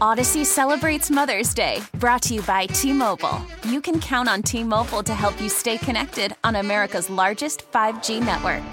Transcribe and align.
Audacy 0.00 0.44
celebrates 0.46 1.10
Mother's 1.10 1.52
Day, 1.52 1.82
brought 1.98 2.22
to 2.22 2.34
you 2.34 2.42
by 2.42 2.66
T 2.66 2.92
Mobile. 2.92 3.40
You 3.64 3.80
can 3.80 4.00
count 4.00 4.28
on 4.28 4.42
T 4.42 4.64
Mobile 4.64 5.02
to 5.02 5.14
help 5.14 5.40
you 5.40 5.48
stay 5.48 5.78
connected 5.78 6.34
on 6.42 6.56
America's 6.56 7.10
largest 7.10 7.70
5G 7.70 8.20
network. 8.20 8.64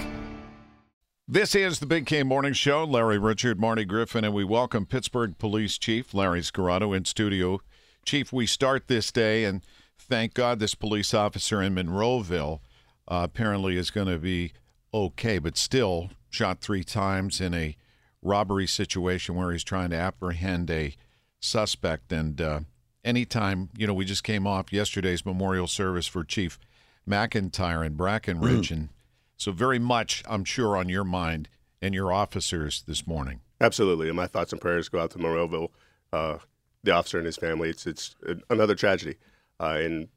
This 1.27 1.53
is 1.53 1.79
the 1.79 1.85
Big 1.85 2.05
K 2.05 2.23
Morning 2.23 2.53
Show. 2.53 2.85
Larry 2.85 3.19
Richard, 3.19 3.59
Marty 3.59 3.83
Griffin, 3.83 4.23
and 4.23 4.33
we 4.33 4.45
welcome 4.45 4.85
Pittsburgh 4.85 5.37
Police 5.37 5.77
Chief 5.77 6.13
Larry 6.13 6.41
Scirotto 6.41 6.93
in 6.93 7.03
studio. 7.03 7.59
Chief, 8.05 8.31
we 8.31 8.47
start 8.47 8.87
this 8.87 9.11
day, 9.11 9.43
and 9.43 9.61
thank 9.99 10.33
God 10.33 10.59
this 10.59 10.75
police 10.75 11.13
officer 11.13 11.61
in 11.61 11.75
Monroeville 11.75 12.61
uh, 13.07 13.19
apparently 13.23 13.75
is 13.75 13.91
going 13.91 14.07
to 14.07 14.17
be 14.17 14.53
okay, 14.93 15.37
but 15.37 15.57
still 15.57 16.09
shot 16.29 16.61
three 16.61 16.85
times 16.85 17.41
in 17.41 17.53
a 17.53 17.75
robbery 18.21 18.67
situation 18.67 19.35
where 19.35 19.51
he's 19.51 19.63
trying 19.63 19.89
to 19.91 19.95
apprehend 19.95 20.69
a 20.69 20.95
suspect. 21.39 22.11
And 22.11 22.41
uh, 22.41 22.59
anytime, 23.03 23.69
you 23.77 23.87
know, 23.87 23.93
we 23.93 24.05
just 24.05 24.23
came 24.23 24.47
off 24.47 24.73
yesterday's 24.73 25.25
memorial 25.25 25.67
service 25.67 26.07
for 26.07 26.23
Chief 26.23 26.59
McIntyre 27.07 27.85
in 27.85 27.95
Brackenridge. 27.95 28.71
and 28.71 28.89
so, 29.37 29.51
very 29.51 29.79
much, 29.79 30.23
I'm 30.27 30.43
sure, 30.43 30.75
on 30.75 30.89
your 30.89 31.03
mind 31.03 31.47
and 31.81 31.93
your 31.93 32.11
officers 32.11 32.83
this 32.87 33.05
morning. 33.05 33.41
Absolutely. 33.61 34.07
And 34.07 34.15
my 34.15 34.27
thoughts 34.27 34.51
and 34.51 34.61
prayers 34.61 34.89
go 34.89 34.99
out 34.99 35.11
to 35.11 35.19
Monroeville, 35.19 35.69
uh, 36.11 36.37
the 36.83 36.91
officer 36.91 37.17
and 37.17 37.25
his 37.25 37.37
family. 37.37 37.69
It's, 37.69 37.85
it's 37.85 38.15
another 38.49 38.75
tragedy 38.75 39.15
uh, 39.59 39.77
in 39.79 40.09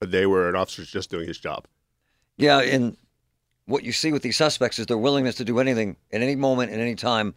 a 0.00 0.06
day 0.06 0.26
where 0.26 0.48
an 0.48 0.56
officer 0.56 0.84
just 0.84 1.10
doing 1.10 1.26
his 1.26 1.38
job. 1.38 1.66
Yeah, 2.36 2.60
and 2.60 2.96
what 3.66 3.84
you 3.84 3.92
see 3.92 4.12
with 4.12 4.22
these 4.22 4.36
suspects 4.36 4.78
is 4.78 4.86
their 4.86 4.98
willingness 4.98 5.34
to 5.36 5.44
do 5.44 5.58
anything 5.58 5.96
at 6.12 6.22
any 6.22 6.36
moment, 6.36 6.72
at 6.72 6.78
any 6.78 6.94
time, 6.94 7.34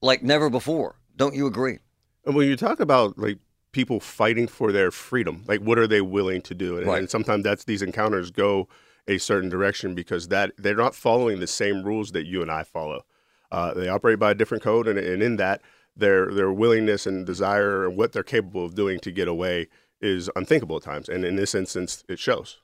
like 0.00 0.22
never 0.22 0.50
before. 0.50 0.96
Don't 1.16 1.34
you 1.34 1.46
agree? 1.46 1.78
And 2.24 2.34
when 2.34 2.48
you 2.48 2.56
talk 2.56 2.80
about 2.80 3.18
like 3.18 3.38
people 3.72 4.00
fighting 4.00 4.46
for 4.46 4.72
their 4.72 4.90
freedom, 4.90 5.44
like 5.46 5.60
what 5.60 5.78
are 5.78 5.86
they 5.86 6.00
willing 6.00 6.42
to 6.42 6.54
do? 6.54 6.78
And, 6.78 6.86
Right. 6.86 6.98
and 6.98 7.10
sometimes 7.10 7.44
that's 7.44 7.64
these 7.64 7.82
encounters 7.82 8.30
go 8.30 8.68
a 9.08 9.18
certain 9.18 9.48
direction 9.48 9.94
because 9.94 10.28
that 10.28 10.52
they're 10.56 10.76
not 10.76 10.94
following 10.94 11.40
the 11.40 11.46
same 11.46 11.82
rules 11.82 12.12
that 12.12 12.24
you 12.26 12.40
and 12.42 12.50
I 12.50 12.62
follow. 12.62 13.04
Uh, 13.50 13.74
they 13.74 13.88
operate 13.88 14.18
by 14.18 14.30
a 14.30 14.34
different 14.34 14.62
code, 14.62 14.88
and, 14.88 14.98
and 14.98 15.22
in 15.22 15.36
that, 15.36 15.60
their 15.94 16.32
their 16.32 16.50
willingness 16.50 17.06
and 17.06 17.26
desire 17.26 17.86
and 17.86 17.98
what 17.98 18.12
they're 18.12 18.22
capable 18.22 18.64
of 18.64 18.74
doing 18.74 18.98
to 19.00 19.10
get 19.12 19.28
away 19.28 19.68
is 20.00 20.30
unthinkable 20.34 20.76
at 20.76 20.82
times. 20.82 21.08
And 21.08 21.22
in 21.24 21.36
this 21.36 21.54
instance, 21.54 22.02
it 22.08 22.18
shows. 22.18 22.58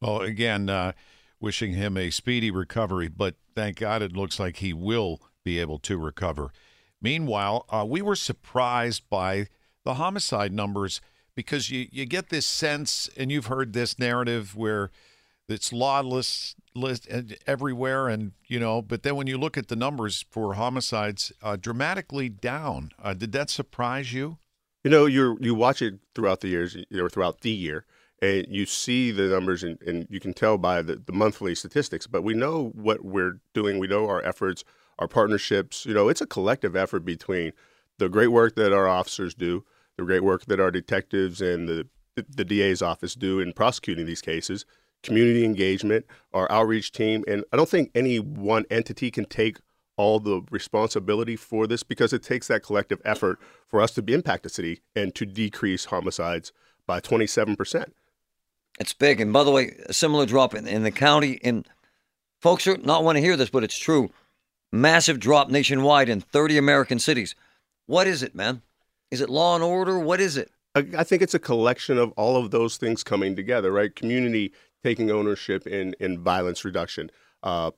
Well, 0.00 0.22
again, 0.22 0.68
uh, 0.68 0.92
wishing 1.40 1.72
him 1.72 1.96
a 1.96 2.10
speedy 2.10 2.50
recovery, 2.50 3.08
but 3.08 3.36
thank 3.54 3.78
God 3.78 4.02
it 4.02 4.16
looks 4.16 4.38
like 4.38 4.56
he 4.56 4.72
will 4.72 5.20
be 5.44 5.58
able 5.58 5.78
to 5.80 5.98
recover. 5.98 6.52
Meanwhile, 7.00 7.66
uh, 7.68 7.84
we 7.86 8.00
were 8.00 8.16
surprised 8.16 9.02
by 9.10 9.48
the 9.84 9.94
homicide 9.94 10.52
numbers 10.52 11.00
because 11.34 11.70
you, 11.70 11.86
you 11.90 12.06
get 12.06 12.30
this 12.30 12.46
sense, 12.46 13.10
and 13.16 13.30
you've 13.30 13.46
heard 13.46 13.72
this 13.72 13.98
narrative 13.98 14.56
where 14.56 14.90
it's 15.48 15.72
lawless 15.72 16.54
list 16.74 17.08
everywhere, 17.46 18.08
and 18.08 18.32
you 18.46 18.58
know, 18.58 18.80
but 18.80 19.02
then 19.02 19.16
when 19.16 19.26
you 19.26 19.36
look 19.36 19.58
at 19.58 19.68
the 19.68 19.76
numbers 19.76 20.24
for 20.30 20.54
homicides, 20.54 21.32
uh, 21.42 21.56
dramatically 21.56 22.28
down. 22.28 22.90
Uh, 23.02 23.14
did 23.14 23.32
that 23.32 23.50
surprise 23.50 24.12
you? 24.12 24.38
You 24.82 24.90
know, 24.90 25.06
you 25.06 25.38
you 25.40 25.54
watch 25.54 25.82
it 25.82 25.94
throughout 26.14 26.40
the 26.40 26.48
years 26.48 26.76
or 26.94 27.10
throughout 27.10 27.40
the 27.40 27.50
year, 27.50 27.84
and 28.24 28.46
you 28.48 28.64
see 28.66 29.10
the 29.10 29.24
numbers, 29.24 29.62
and, 29.62 29.80
and 29.82 30.06
you 30.08 30.20
can 30.20 30.32
tell 30.32 30.56
by 30.56 30.82
the, 30.82 30.96
the 30.96 31.12
monthly 31.12 31.54
statistics. 31.54 32.06
But 32.06 32.22
we 32.22 32.34
know 32.34 32.70
what 32.74 33.04
we're 33.04 33.40
doing. 33.52 33.78
We 33.78 33.86
know 33.86 34.08
our 34.08 34.24
efforts, 34.24 34.64
our 34.98 35.08
partnerships. 35.08 35.84
You 35.84 35.94
know, 35.94 36.08
it's 36.08 36.20
a 36.20 36.26
collective 36.26 36.74
effort 36.74 37.04
between 37.04 37.52
the 37.98 38.08
great 38.08 38.28
work 38.28 38.54
that 38.56 38.72
our 38.72 38.88
officers 38.88 39.34
do, 39.34 39.64
the 39.96 40.04
great 40.04 40.24
work 40.24 40.46
that 40.46 40.60
our 40.60 40.70
detectives 40.70 41.40
and 41.40 41.68
the 41.68 41.86
the 42.28 42.44
DA's 42.44 42.80
office 42.80 43.16
do 43.16 43.40
in 43.40 43.52
prosecuting 43.52 44.06
these 44.06 44.20
cases, 44.20 44.64
community 45.02 45.44
engagement, 45.44 46.06
our 46.32 46.50
outreach 46.50 46.92
team, 46.92 47.24
and 47.26 47.44
I 47.52 47.56
don't 47.56 47.68
think 47.68 47.90
any 47.92 48.20
one 48.20 48.66
entity 48.70 49.10
can 49.10 49.24
take 49.24 49.58
all 49.96 50.20
the 50.20 50.42
responsibility 50.48 51.34
for 51.34 51.66
this 51.66 51.82
because 51.82 52.12
it 52.12 52.22
takes 52.22 52.46
that 52.46 52.62
collective 52.62 53.02
effort 53.04 53.40
for 53.66 53.80
us 53.80 53.90
to 53.92 54.04
impact 54.06 54.44
the 54.44 54.48
city 54.48 54.82
and 54.94 55.12
to 55.16 55.26
decrease 55.26 55.86
homicides 55.86 56.52
by 56.86 57.00
27%. 57.00 57.90
It's 58.78 58.92
big. 58.92 59.20
And 59.20 59.32
by 59.32 59.44
the 59.44 59.50
way, 59.50 59.76
a 59.86 59.92
similar 59.92 60.26
drop 60.26 60.54
in, 60.54 60.66
in 60.66 60.82
the 60.82 60.90
county. 60.90 61.38
And 61.42 61.66
folks 62.40 62.66
are 62.66 62.76
not 62.78 63.04
want 63.04 63.16
to 63.16 63.22
hear 63.22 63.36
this, 63.36 63.50
but 63.50 63.64
it's 63.64 63.78
true. 63.78 64.10
Massive 64.72 65.20
drop 65.20 65.48
nationwide 65.50 66.08
in 66.08 66.20
30 66.20 66.58
American 66.58 66.98
cities. 66.98 67.34
What 67.86 68.06
is 68.06 68.22
it, 68.22 68.34
man? 68.34 68.62
Is 69.10 69.20
it 69.20 69.30
law 69.30 69.54
and 69.54 69.62
order? 69.62 69.98
What 69.98 70.20
is 70.20 70.36
it? 70.36 70.50
I, 70.74 71.04
think 71.04 71.22
it's 71.22 71.34
a 71.34 71.38
collection 71.38 71.98
of 71.98 72.10
all 72.16 72.36
of 72.36 72.50
those 72.50 72.76
things 72.76 73.04
coming 73.04 73.36
together, 73.36 73.70
right? 73.70 73.94
Community 73.94 74.52
taking 74.82 75.08
ownership 75.08 75.68
in, 75.68 75.94
in 76.00 76.20
violence 76.20 76.64
reduction, 76.64 77.10
uh, 77.44 77.70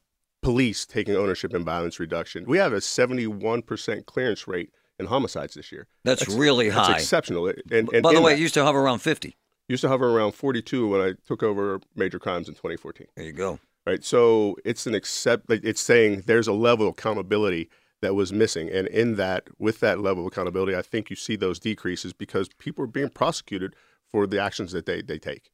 police 0.42 0.86
taking 0.86 1.14
ownership 1.14 1.52
in 1.52 1.62
violence 1.62 2.00
reduction. 2.00 2.46
We 2.46 2.56
have 2.56 2.72
a 2.72 2.76
71% 2.78 4.06
clearance 4.06 4.48
rate 4.48 4.70
in 4.98 5.06
homicides 5.06 5.54
this 5.54 5.70
year. 5.70 5.86
That's, 6.04 6.26
really 6.26 6.70
That's 6.70 6.88
high. 6.88 6.96
exceptional. 6.96 7.48
And, 7.70 7.92
and 7.92 8.02
by 8.02 8.14
the 8.14 8.22
way, 8.22 8.32
that- 8.32 8.38
it 8.38 8.42
used 8.42 8.54
to 8.54 8.64
hover 8.64 8.80
around 8.80 9.00
50. 9.00 9.36
Used 9.68 9.80
to 9.82 9.88
hover 9.88 10.08
around 10.10 10.32
42 10.32 10.88
when 10.88 11.00
I 11.00 11.12
took 11.26 11.42
over 11.42 11.80
major 11.94 12.18
crimes 12.18 12.48
in 12.48 12.54
2014. 12.54 13.06
There 13.16 13.24
you 13.26 13.32
go. 13.32 13.58
Right. 13.86 14.02
So 14.04 14.56
it's 14.64 14.86
an 14.86 14.94
accept. 14.94 15.48
like, 15.48 15.60
It's 15.64 15.80
saying 15.80 16.24
there's 16.26 16.48
a 16.48 16.52
level 16.52 16.88
of 16.88 16.92
accountability 16.98 17.68
that 18.02 18.14
was 18.14 18.32
missing, 18.32 18.68
and 18.68 18.86
in 18.88 19.16
that, 19.16 19.48
with 19.58 19.80
that 19.80 20.00
level 20.00 20.24
of 20.24 20.26
accountability, 20.32 20.76
I 20.76 20.82
think 20.82 21.08
you 21.08 21.16
see 21.16 21.34
those 21.36 21.58
decreases 21.58 22.12
because 22.12 22.48
people 22.58 22.84
are 22.84 22.88
being 22.88 23.08
prosecuted 23.08 23.74
for 24.10 24.26
the 24.26 24.40
actions 24.40 24.72
that 24.72 24.86
they 24.86 25.02
they 25.02 25.18
take. 25.18 25.50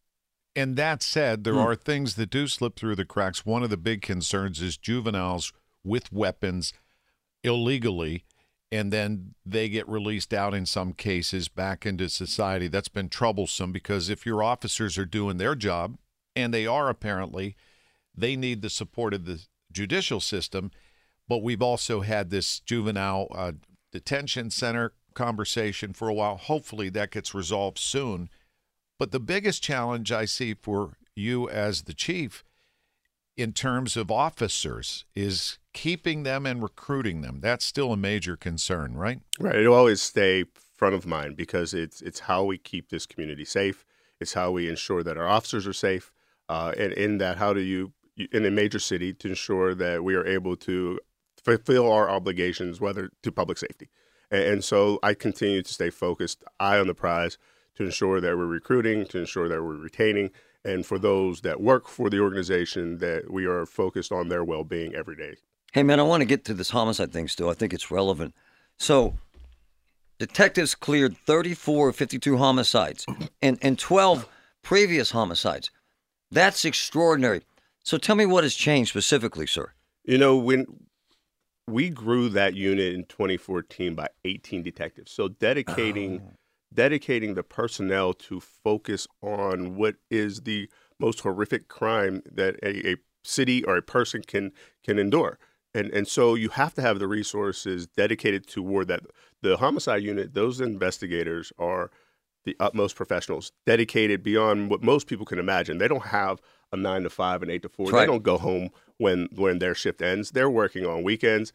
And 0.56 0.76
that 0.76 1.02
said, 1.02 1.44
there 1.44 1.54
Hmm. 1.54 1.60
are 1.60 1.74
things 1.76 2.16
that 2.16 2.28
do 2.30 2.46
slip 2.48 2.74
through 2.76 2.96
the 2.96 3.04
cracks. 3.04 3.46
One 3.46 3.62
of 3.62 3.70
the 3.70 3.76
big 3.76 4.02
concerns 4.02 4.60
is 4.60 4.76
juveniles 4.76 5.52
with 5.84 6.12
weapons 6.12 6.72
illegally, 7.44 8.24
and 8.72 8.90
then 8.90 9.34
they 9.44 9.68
get 9.68 9.86
released 9.86 10.32
out 10.32 10.54
in 10.54 10.64
some 10.64 10.94
cases 10.94 11.48
back 11.48 11.84
into 11.84 12.08
society. 12.08 12.68
That's 12.68 12.88
been 12.88 13.10
troublesome 13.10 13.70
because 13.70 14.08
if 14.08 14.24
your 14.24 14.42
officers 14.42 14.96
are 14.96 15.04
doing 15.04 15.36
their 15.36 15.54
job, 15.54 15.98
and 16.34 16.54
they 16.54 16.66
are 16.66 16.88
apparently, 16.88 17.54
they 18.16 18.34
need 18.34 18.62
the 18.62 18.70
support 18.70 19.12
of 19.12 19.26
the 19.26 19.42
judicial 19.70 20.20
system. 20.20 20.70
But 21.28 21.42
we've 21.42 21.60
also 21.60 22.00
had 22.00 22.30
this 22.30 22.60
juvenile 22.60 23.28
uh, 23.34 23.52
detention 23.92 24.48
center 24.48 24.94
conversation 25.12 25.92
for 25.92 26.08
a 26.08 26.14
while. 26.14 26.38
Hopefully 26.38 26.88
that 26.88 27.10
gets 27.10 27.34
resolved 27.34 27.78
soon. 27.78 28.30
But 28.98 29.12
the 29.12 29.20
biggest 29.20 29.62
challenge 29.62 30.10
I 30.10 30.24
see 30.24 30.54
for 30.54 30.96
you 31.14 31.46
as 31.50 31.82
the 31.82 31.94
chief 31.94 32.42
in 33.36 33.52
terms 33.52 33.96
of 33.96 34.10
officers 34.10 35.04
is 35.14 35.58
keeping 35.72 36.22
them 36.22 36.46
and 36.46 36.62
recruiting 36.62 37.22
them. 37.22 37.40
That's 37.40 37.64
still 37.64 37.92
a 37.92 37.96
major 37.96 38.36
concern, 38.36 38.94
right? 38.96 39.20
Right. 39.40 39.56
It'll 39.56 39.74
always 39.74 40.02
stay 40.02 40.44
front 40.76 40.94
of 40.94 41.06
mind 41.06 41.36
because 41.36 41.74
it's 41.74 42.02
it's 42.02 42.20
how 42.20 42.44
we 42.44 42.58
keep 42.58 42.90
this 42.90 43.06
community 43.06 43.44
safe. 43.44 43.84
It's 44.20 44.34
how 44.34 44.50
we 44.50 44.68
ensure 44.68 45.02
that 45.02 45.16
our 45.16 45.28
officers 45.28 45.66
are 45.66 45.72
safe. 45.72 46.12
Uh, 46.48 46.72
and 46.76 46.92
in 46.92 47.18
that, 47.18 47.38
how 47.38 47.52
do 47.52 47.60
you 47.60 47.92
in 48.30 48.44
a 48.44 48.50
major 48.50 48.78
city 48.78 49.12
to 49.14 49.28
ensure 49.28 49.74
that 49.74 50.04
we 50.04 50.14
are 50.14 50.26
able 50.26 50.56
to 50.56 50.98
fulfill 51.42 51.90
our 51.90 52.10
obligations, 52.10 52.80
whether 52.80 53.10
to 53.22 53.32
public 53.32 53.58
safety. 53.58 53.90
And, 54.30 54.42
and 54.44 54.64
so 54.64 54.98
I 55.02 55.14
continue 55.14 55.62
to 55.62 55.72
stay 55.72 55.90
focused, 55.90 56.44
eye 56.60 56.78
on 56.78 56.86
the 56.86 56.94
prize, 56.94 57.38
to 57.76 57.84
ensure 57.84 58.20
that 58.20 58.36
we're 58.36 58.46
recruiting, 58.46 59.06
to 59.06 59.18
ensure 59.18 59.48
that 59.48 59.62
we're 59.62 59.76
retaining, 59.76 60.30
and 60.64 60.84
for 60.86 60.98
those 60.98 61.40
that 61.42 61.60
work 61.60 61.88
for 61.88 62.10
the 62.10 62.20
organization, 62.20 62.98
that 62.98 63.30
we 63.30 63.46
are 63.46 63.66
focused 63.66 64.12
on 64.12 64.28
their 64.28 64.44
well-being 64.44 64.94
every 64.94 65.16
day. 65.16 65.36
Hey, 65.72 65.82
man, 65.82 66.00
I 66.00 66.02
want 66.02 66.20
to 66.20 66.26
get 66.26 66.44
to 66.46 66.54
this 66.54 66.70
homicide 66.70 67.12
thing 67.12 67.28
still. 67.28 67.48
I 67.48 67.54
think 67.54 67.72
it's 67.72 67.90
relevant. 67.90 68.34
So, 68.78 69.14
detectives 70.18 70.74
cleared 70.74 71.16
34 71.16 71.90
of 71.90 71.96
52 71.96 72.36
homicides 72.36 73.06
and, 73.40 73.58
and 73.62 73.78
12 73.78 74.28
previous 74.62 75.10
homicides. 75.10 75.70
That's 76.30 76.64
extraordinary. 76.64 77.42
So, 77.82 77.98
tell 77.98 78.16
me 78.16 78.26
what 78.26 78.44
has 78.44 78.54
changed 78.54 78.90
specifically, 78.90 79.46
sir. 79.46 79.72
You 80.04 80.18
know, 80.18 80.36
when 80.36 80.66
we 81.66 81.90
grew 81.90 82.28
that 82.30 82.54
unit 82.54 82.94
in 82.94 83.04
2014 83.04 83.94
by 83.94 84.08
18 84.24 84.62
detectives. 84.62 85.12
So 85.12 85.28
dedicating 85.28 86.20
Oh. 86.20 86.32
Dedicating 86.74 87.34
the 87.34 87.42
personnel 87.42 88.12
to 88.14 88.40
focus 88.40 89.06
on 89.22 89.76
what 89.76 89.96
is 90.10 90.42
the 90.42 90.68
most 90.98 91.20
horrific 91.20 91.68
crime 91.68 92.22
that 92.30 92.56
a, 92.62 92.92
a 92.92 92.96
city 93.24 93.64
or 93.64 93.76
a 93.76 93.82
person 93.82 94.22
can 94.22 94.52
can 94.84 94.98
endure. 94.98 95.38
And 95.74 95.90
and 95.90 96.06
so 96.06 96.34
you 96.34 96.50
have 96.50 96.74
to 96.74 96.82
have 96.82 96.98
the 96.98 97.08
resources 97.08 97.86
dedicated 97.86 98.46
toward 98.46 98.88
that. 98.88 99.00
The 99.42 99.56
homicide 99.56 100.02
unit, 100.02 100.34
those 100.34 100.60
investigators 100.60 101.52
are 101.58 101.90
the 102.44 102.56
utmost 102.60 102.96
professionals, 102.96 103.52
dedicated 103.66 104.22
beyond 104.22 104.70
what 104.70 104.82
most 104.82 105.06
people 105.06 105.26
can 105.26 105.38
imagine. 105.38 105.78
They 105.78 105.88
don't 105.88 106.06
have 106.06 106.40
a 106.72 106.76
nine 106.76 107.02
to 107.02 107.10
five 107.10 107.42
and 107.42 107.50
eight 107.50 107.62
to 107.62 107.68
four. 107.68 107.86
That's 107.86 107.92
They 108.06 108.06
don't 108.06 108.22
go 108.22 108.38
home 108.38 108.70
when 108.98 109.28
when 109.34 109.58
their 109.58 109.74
shift 109.74 110.02
ends. 110.02 110.30
They're 110.30 110.50
working 110.50 110.86
on 110.86 111.02
weekends 111.02 111.52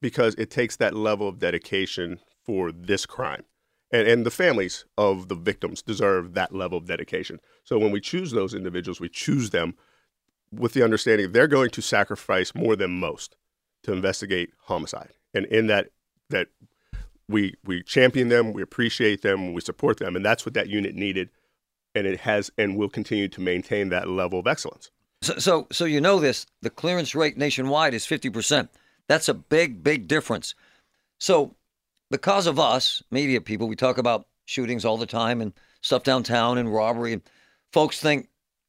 because 0.00 0.34
it 0.36 0.50
takes 0.50 0.76
that 0.76 0.94
level 0.94 1.28
of 1.28 1.38
dedication 1.38 2.20
for 2.44 2.70
this 2.72 3.06
crime. 3.06 3.44
And, 3.90 4.08
and 4.08 4.26
the 4.26 4.30
families 4.30 4.84
of 4.98 5.28
the 5.28 5.34
victims 5.34 5.82
deserve 5.82 6.34
that 6.34 6.54
level 6.54 6.78
of 6.78 6.86
dedication. 6.86 7.40
So 7.64 7.78
when 7.78 7.92
we 7.92 8.00
choose 8.00 8.32
those 8.32 8.54
individuals, 8.54 9.00
we 9.00 9.08
choose 9.08 9.50
them 9.50 9.76
with 10.52 10.72
the 10.72 10.82
understanding 10.82 11.32
they're 11.32 11.46
going 11.46 11.70
to 11.70 11.82
sacrifice 11.82 12.54
more 12.54 12.76
than 12.76 12.98
most 12.98 13.36
to 13.82 13.92
investigate 13.92 14.50
homicide. 14.64 15.12
And 15.34 15.46
in 15.46 15.66
that 15.66 15.90
that 16.30 16.48
we 17.28 17.54
we 17.64 17.82
champion 17.82 18.28
them, 18.28 18.52
we 18.52 18.62
appreciate 18.62 19.22
them, 19.22 19.52
we 19.52 19.60
support 19.60 19.98
them, 19.98 20.16
and 20.16 20.24
that's 20.24 20.46
what 20.46 20.54
that 20.54 20.68
unit 20.68 20.94
needed. 20.94 21.30
And 21.94 22.06
it 22.06 22.20
has 22.20 22.50
and 22.58 22.76
will 22.76 22.90
continue 22.90 23.28
to 23.28 23.40
maintain 23.40 23.88
that 23.88 24.08
level 24.08 24.38
of 24.38 24.46
excellence. 24.46 24.90
So, 25.22 25.38
so, 25.38 25.66
so 25.72 25.84
you 25.86 26.00
know 26.00 26.20
this. 26.20 26.46
The 26.60 26.70
clearance 26.70 27.14
rate 27.14 27.38
nationwide 27.38 27.94
is 27.94 28.04
fifty 28.06 28.30
percent. 28.30 28.70
That's 29.08 29.28
a 29.28 29.34
big, 29.34 29.82
big 29.82 30.08
difference. 30.08 30.54
So, 31.18 31.54
because 32.10 32.46
of 32.46 32.58
us, 32.58 33.02
media 33.10 33.40
people, 33.40 33.68
we 33.68 33.76
talk 33.76 33.98
about 33.98 34.26
shootings 34.44 34.84
all 34.84 34.96
the 34.96 35.06
time 35.06 35.40
and 35.40 35.52
stuff 35.80 36.02
downtown 36.02 36.58
and 36.58 36.72
robbery. 36.72 37.12
And 37.12 37.22
folks 37.72 38.00
think, 38.00 38.28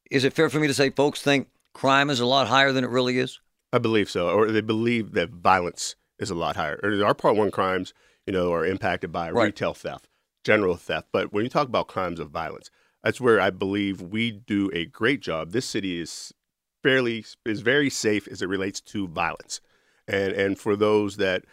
is 0.10 0.24
it 0.24 0.34
fair 0.34 0.50
for 0.50 0.60
me 0.60 0.68
to 0.68 0.74
say, 0.74 0.90
folks 0.90 1.22
think 1.22 1.50
crime 1.74 2.10
is 2.10 2.20
a 2.20 2.26
lot 2.26 2.48
higher 2.48 2.72
than 2.72 2.84
it 2.84 2.90
really 2.90 3.20
is? 3.20 3.40
I 3.74 3.80
believe 3.80 4.10
so, 4.10 4.30
or 4.30 4.52
they 4.52 4.62
believe 4.62 5.12
that 5.14 5.30
violence 5.30 5.96
is 6.20 6.30
a 6.30 6.36
lot 6.36 6.56
higher. 6.56 6.80
Or 6.82 7.06
our 7.06 7.14
Part 7.14 7.36
One 7.36 7.52
crimes, 7.52 7.94
you 8.26 8.34
know, 8.34 8.52
are 8.54 8.66
impacted 8.66 9.12
by 9.12 9.30
Right. 9.30 9.46
retail 9.46 9.74
theft, 9.74 10.08
general 10.44 10.76
theft. 10.76 11.10
But 11.12 11.34
when 11.34 11.44
you 11.44 11.50
talk 11.50 11.68
about 11.68 11.88
crimes 11.88 12.20
of 12.20 12.30
violence, 12.30 12.72
that's 13.04 13.22
where 13.22 13.40
I 13.40 13.50
believe 13.50 14.02
we 14.02 14.32
do 14.32 14.72
a 14.74 14.86
great 14.86 15.22
job. 15.22 15.52
This 15.52 15.66
city 15.66 16.00
is 16.00 16.34
fairly 16.82 17.26
is 17.46 17.62
very 17.62 17.90
safe 17.90 18.28
as 18.28 18.42
it 18.42 18.48
relates 18.48 18.82
to 18.82 19.08
violence, 19.08 19.62
and 20.08 20.34
and 20.34 20.58
for 20.58 20.76
those 20.76 21.18
that 21.18 21.44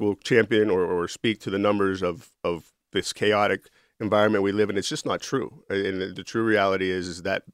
will 0.00 0.16
champion 0.16 0.70
or, 0.70 0.84
or 0.84 1.06
speak 1.06 1.40
to 1.40 1.50
the 1.50 1.58
numbers 1.58 2.02
of 2.02 2.32
of 2.42 2.72
this 2.92 3.12
chaotic 3.12 3.68
environment 4.00 4.42
we 4.42 4.50
live 4.50 4.70
in, 4.70 4.76
it's 4.76 4.88
just 4.88 5.06
not 5.06 5.20
true. 5.20 5.62
And 5.68 6.00
the, 6.00 6.06
the 6.06 6.24
true 6.24 6.42
reality 6.42 6.90
is 6.90 7.06
is 7.06 7.22
that 7.22 7.44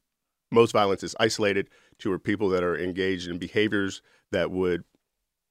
most 0.50 0.72
violence 0.72 1.02
is 1.02 1.14
isolated 1.20 1.68
to 1.98 2.16
people 2.20 2.48
that 2.50 2.62
are 2.62 2.78
engaged 2.78 3.28
in 3.28 3.38
behaviors 3.38 4.00
that 4.30 4.50
would 4.50 4.84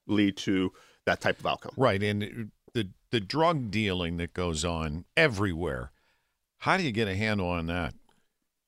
lead 0.08 0.38
to 0.38 0.72
that 1.06 1.22
type 1.22 1.40
of 1.40 1.46
outcome. 1.46 1.74
Right, 1.78 2.02
and 2.02 2.52
the 2.74 2.90
the 3.12 3.20
drug 3.20 3.70
dealing 3.70 4.18
that 4.18 4.34
goes 4.34 4.66
on 4.66 5.06
everywhere. 5.16 5.92
How 6.60 6.78
do 6.78 6.84
you 6.84 6.92
get 6.92 7.08
a 7.08 7.16
handle 7.16 7.48
on 7.48 7.68
that? 7.68 7.94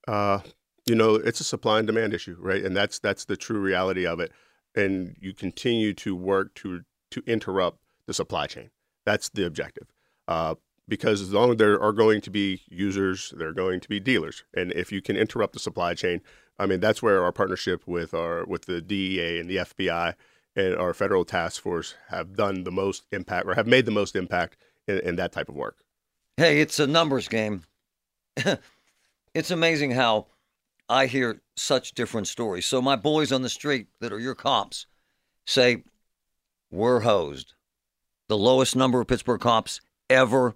Uh, 0.07 0.39
you 0.85 0.95
know, 0.95 1.15
it's 1.15 1.39
a 1.39 1.43
supply 1.43 1.79
and 1.79 1.87
demand 1.87 2.13
issue, 2.13 2.37
right? 2.39 2.63
And 2.63 2.75
that's 2.75 2.99
that's 2.99 3.25
the 3.25 3.37
true 3.37 3.59
reality 3.59 4.05
of 4.05 4.19
it. 4.19 4.31
And 4.75 5.15
you 5.19 5.33
continue 5.33 5.93
to 5.95 6.15
work 6.15 6.53
to 6.55 6.81
to 7.11 7.23
interrupt 7.25 7.79
the 8.07 8.13
supply 8.13 8.47
chain. 8.47 8.71
That's 9.05 9.29
the 9.29 9.45
objective. 9.45 9.87
Uh, 10.27 10.55
because 10.87 11.21
as 11.21 11.33
long 11.33 11.51
as 11.51 11.57
there 11.57 11.81
are 11.81 11.91
going 11.91 12.21
to 12.21 12.29
be 12.29 12.61
users, 12.69 13.33
there 13.37 13.49
are 13.49 13.53
going 13.53 13.79
to 13.81 13.89
be 13.89 13.99
dealers, 13.99 14.43
and 14.55 14.71
if 14.71 14.91
you 14.91 15.01
can 15.01 15.17
interrupt 15.17 15.53
the 15.53 15.59
supply 15.59 15.93
chain, 15.93 16.21
I 16.57 16.65
mean, 16.65 16.79
that's 16.79 17.03
where 17.03 17.23
our 17.23 17.31
partnership 17.31 17.85
with 17.85 18.13
our 18.13 18.45
with 18.45 18.65
the 18.65 18.81
DEA 18.81 19.39
and 19.39 19.49
the 19.49 19.57
FBI 19.57 20.15
and 20.55 20.75
our 20.75 20.93
federal 20.93 21.23
task 21.23 21.61
force 21.61 21.95
have 22.09 22.35
done 22.35 22.63
the 22.63 22.71
most 22.71 23.05
impact 23.11 23.47
or 23.47 23.53
have 23.53 23.67
made 23.67 23.85
the 23.85 23.91
most 23.91 24.15
impact 24.15 24.57
in, 24.87 24.99
in 24.99 25.15
that 25.17 25.31
type 25.31 25.49
of 25.49 25.55
work. 25.55 25.77
Hey, 26.37 26.61
it's 26.61 26.79
a 26.79 26.87
numbers 26.87 27.27
game. 27.27 27.63
it's 29.33 29.51
amazing 29.51 29.91
how 29.91 30.27
I 30.89 31.05
hear 31.05 31.41
such 31.55 31.93
different 31.93 32.27
stories. 32.27 32.65
So 32.65 32.81
my 32.81 32.95
boys 32.95 33.31
on 33.31 33.41
the 33.41 33.49
street 33.49 33.87
that 33.99 34.13
are 34.13 34.19
your 34.19 34.35
cops 34.35 34.87
say 35.45 35.83
we're 36.71 37.01
hosed. 37.01 37.53
The 38.27 38.37
lowest 38.37 38.75
number 38.75 38.99
of 38.99 39.07
Pittsburgh 39.07 39.39
cops 39.39 39.81
ever. 40.09 40.55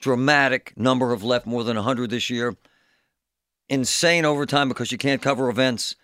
Dramatic 0.00 0.72
number 0.76 1.10
have 1.10 1.22
left 1.22 1.46
more 1.46 1.64
than 1.64 1.76
100 1.76 2.10
this 2.10 2.28
year. 2.28 2.56
Insane 3.68 4.24
overtime 4.24 4.68
because 4.68 4.92
you 4.92 4.98
can't 4.98 5.22
cover 5.22 5.48
events. 5.48 5.96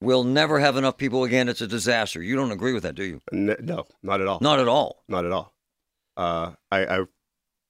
We'll 0.00 0.24
never 0.24 0.60
have 0.60 0.76
enough 0.76 0.96
people 0.96 1.24
again. 1.24 1.48
It's 1.48 1.60
a 1.60 1.66
disaster. 1.66 2.22
You 2.22 2.36
don't 2.36 2.52
agree 2.52 2.72
with 2.72 2.84
that, 2.84 2.94
do 2.94 3.04
you? 3.04 3.20
N- 3.32 3.56
no, 3.60 3.86
not 4.02 4.20
at 4.22 4.26
all. 4.26 4.38
Not 4.40 4.58
at 4.58 4.68
all. 4.68 5.04
Not 5.08 5.26
at 5.26 5.32
all. 5.32 5.52
Uh, 6.16 6.52
I, 6.70 6.86
I 6.86 7.04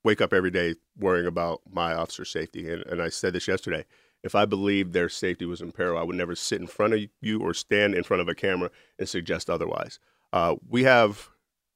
wake 0.05 0.21
up 0.21 0.33
every 0.33 0.51
day 0.51 0.77
worrying 0.97 1.27
about 1.27 1.63
my 1.71 1.95
officer's 1.95 2.31
safety. 2.31 2.71
And, 2.71 2.85
and 2.87 3.03
I 3.03 3.09
said 3.09 3.33
this 3.33 3.49
yesterday. 3.49 3.85
If 4.23 4.35
I 4.35 4.45
believed 4.45 4.93
their 4.93 5.09
safety 5.09 5.47
was 5.47 5.61
in 5.61 5.73
peril, 5.73 5.99
I 5.99 6.03
would 6.03 6.17
never 6.17 6.37
sit 6.37 6.61
in 6.61 6.67
front 6.67 6.93
of 6.93 7.01
you 7.21 7.41
or 7.41 7.55
stand 7.55 7.95
in 7.95 8.05
front 8.05 8.21
of 8.21 8.29
a 8.29 8.35
camera 8.35 8.71
and 8.99 9.09
suggest 9.09 9.49
otherwise. 9.49 9.99
Uh, 10.33 10.57
we 10.69 10.85
have, 10.85 11.31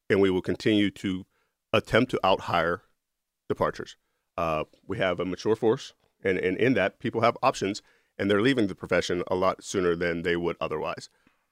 and 0.08 0.20
we 0.20 0.30
will 0.30 0.42
continue 0.42 0.90
to 0.90 1.26
attempt 1.72 2.10
to 2.10 2.20
out 2.24 2.42
hire 2.42 2.82
departures. 3.48 3.96
Uh, 4.36 4.64
we 4.86 4.98
have 4.98 5.20
a 5.20 5.24
mature 5.24 5.56
force, 5.56 5.94
and, 6.22 6.38
and 6.38 6.56
in 6.56 6.74
that, 6.74 6.98
people 6.98 7.20
have 7.20 7.36
options, 7.42 7.82
and 8.18 8.30
they're 8.30 8.42
leaving 8.42 8.66
the 8.66 8.74
profession 8.74 9.22
a 9.28 9.34
lot 9.34 9.62
sooner 9.62 9.94
than 9.94 10.22
they 10.22 10.36
would 10.36 10.56
otherwise. 10.60 11.08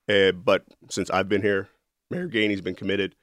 Uh, 0.09 0.33
but 0.33 0.65
since 0.91 1.11
I've 1.11 1.29
been 1.29 1.43
here, 1.43 1.69
Mayor 2.11 2.29
Gainey's 2.29 2.61
been 2.61 2.75
committed 2.75 3.15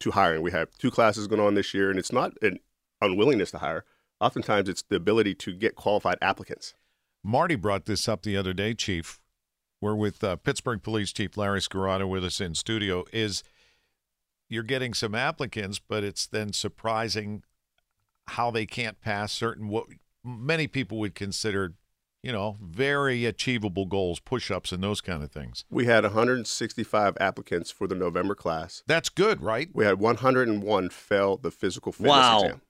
to 0.00 0.10
hiring. 0.10 0.42
We 0.42 0.50
have 0.52 0.76
two 0.78 0.90
classes 0.90 1.26
going 1.26 1.40
on 1.40 1.54
this 1.54 1.72
year, 1.72 1.90
and 1.90 1.98
it's 1.98 2.12
not 2.12 2.32
an 2.42 2.58
unwillingness 3.00 3.50
to 3.52 3.58
hire. 3.58 3.84
Oftentimes, 4.20 4.68
it's 4.68 4.82
the 4.82 4.96
ability 4.96 5.34
to 5.34 5.54
get 5.54 5.76
qualified 5.76 6.18
applicants. 6.22 6.74
Marty 7.22 7.56
brought 7.56 7.86
this 7.86 8.08
up 8.08 8.22
the 8.22 8.36
other 8.36 8.52
day, 8.52 8.72
Chief. 8.74 9.20
We're 9.80 9.94
with 9.94 10.22
uh, 10.22 10.36
Pittsburgh 10.36 10.82
Police 10.82 11.12
Chief 11.12 11.36
Larry 11.36 11.60
Scirotto 11.60 12.06
with 12.06 12.24
us 12.24 12.40
in 12.40 12.54
studio. 12.54 13.04
Is 13.12 13.42
you're 14.48 14.62
getting 14.62 14.94
some 14.94 15.14
applicants, 15.14 15.78
but 15.78 16.04
it's 16.04 16.26
then 16.26 16.52
surprising 16.52 17.42
how 18.28 18.50
they 18.50 18.66
can't 18.66 19.00
pass 19.00 19.32
certain 19.32 19.68
what 19.68 19.86
many 20.24 20.66
people 20.66 20.98
would 20.98 21.14
consider, 21.14 21.74
you 22.22 22.32
know, 22.32 22.56
very 22.60 23.24
achievable 23.24 23.86
goals, 23.86 24.18
push-ups, 24.20 24.72
and 24.72 24.82
those 24.82 25.00
kind 25.00 25.22
of 25.22 25.30
things. 25.30 25.64
We 25.70 25.86
had 25.86 26.02
165 26.04 27.16
applicants 27.20 27.70
for 27.70 27.86
the 27.86 27.94
November 27.94 28.34
class. 28.34 28.82
That's 28.86 29.08
good, 29.08 29.42
right? 29.42 29.68
We 29.72 29.84
had 29.84 30.00
101 30.00 30.88
fail 30.90 31.36
the 31.36 31.50
physical 31.50 31.92
fitness 31.92 32.10
Wow. 32.10 32.40
exam. 32.42 32.60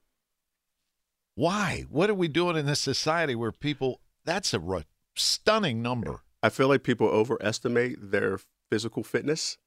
Why? 1.35 1.85
What 1.89 2.09
are 2.09 2.15
we 2.15 2.27
doing 2.27 2.55
in 2.57 2.65
this 2.65 2.81
society 2.81 3.35
where 3.35 3.51
people? 3.51 4.01
That's 4.25 4.53
a 4.53 4.59
ru- 4.59 4.83
stunning 5.15 5.81
number. 5.81 6.21
I 6.43 6.49
feel 6.49 6.67
like 6.67 6.83
people 6.83 7.07
overestimate 7.07 8.11
their 8.11 8.39
physical 8.71 9.03
fitness 9.03 9.57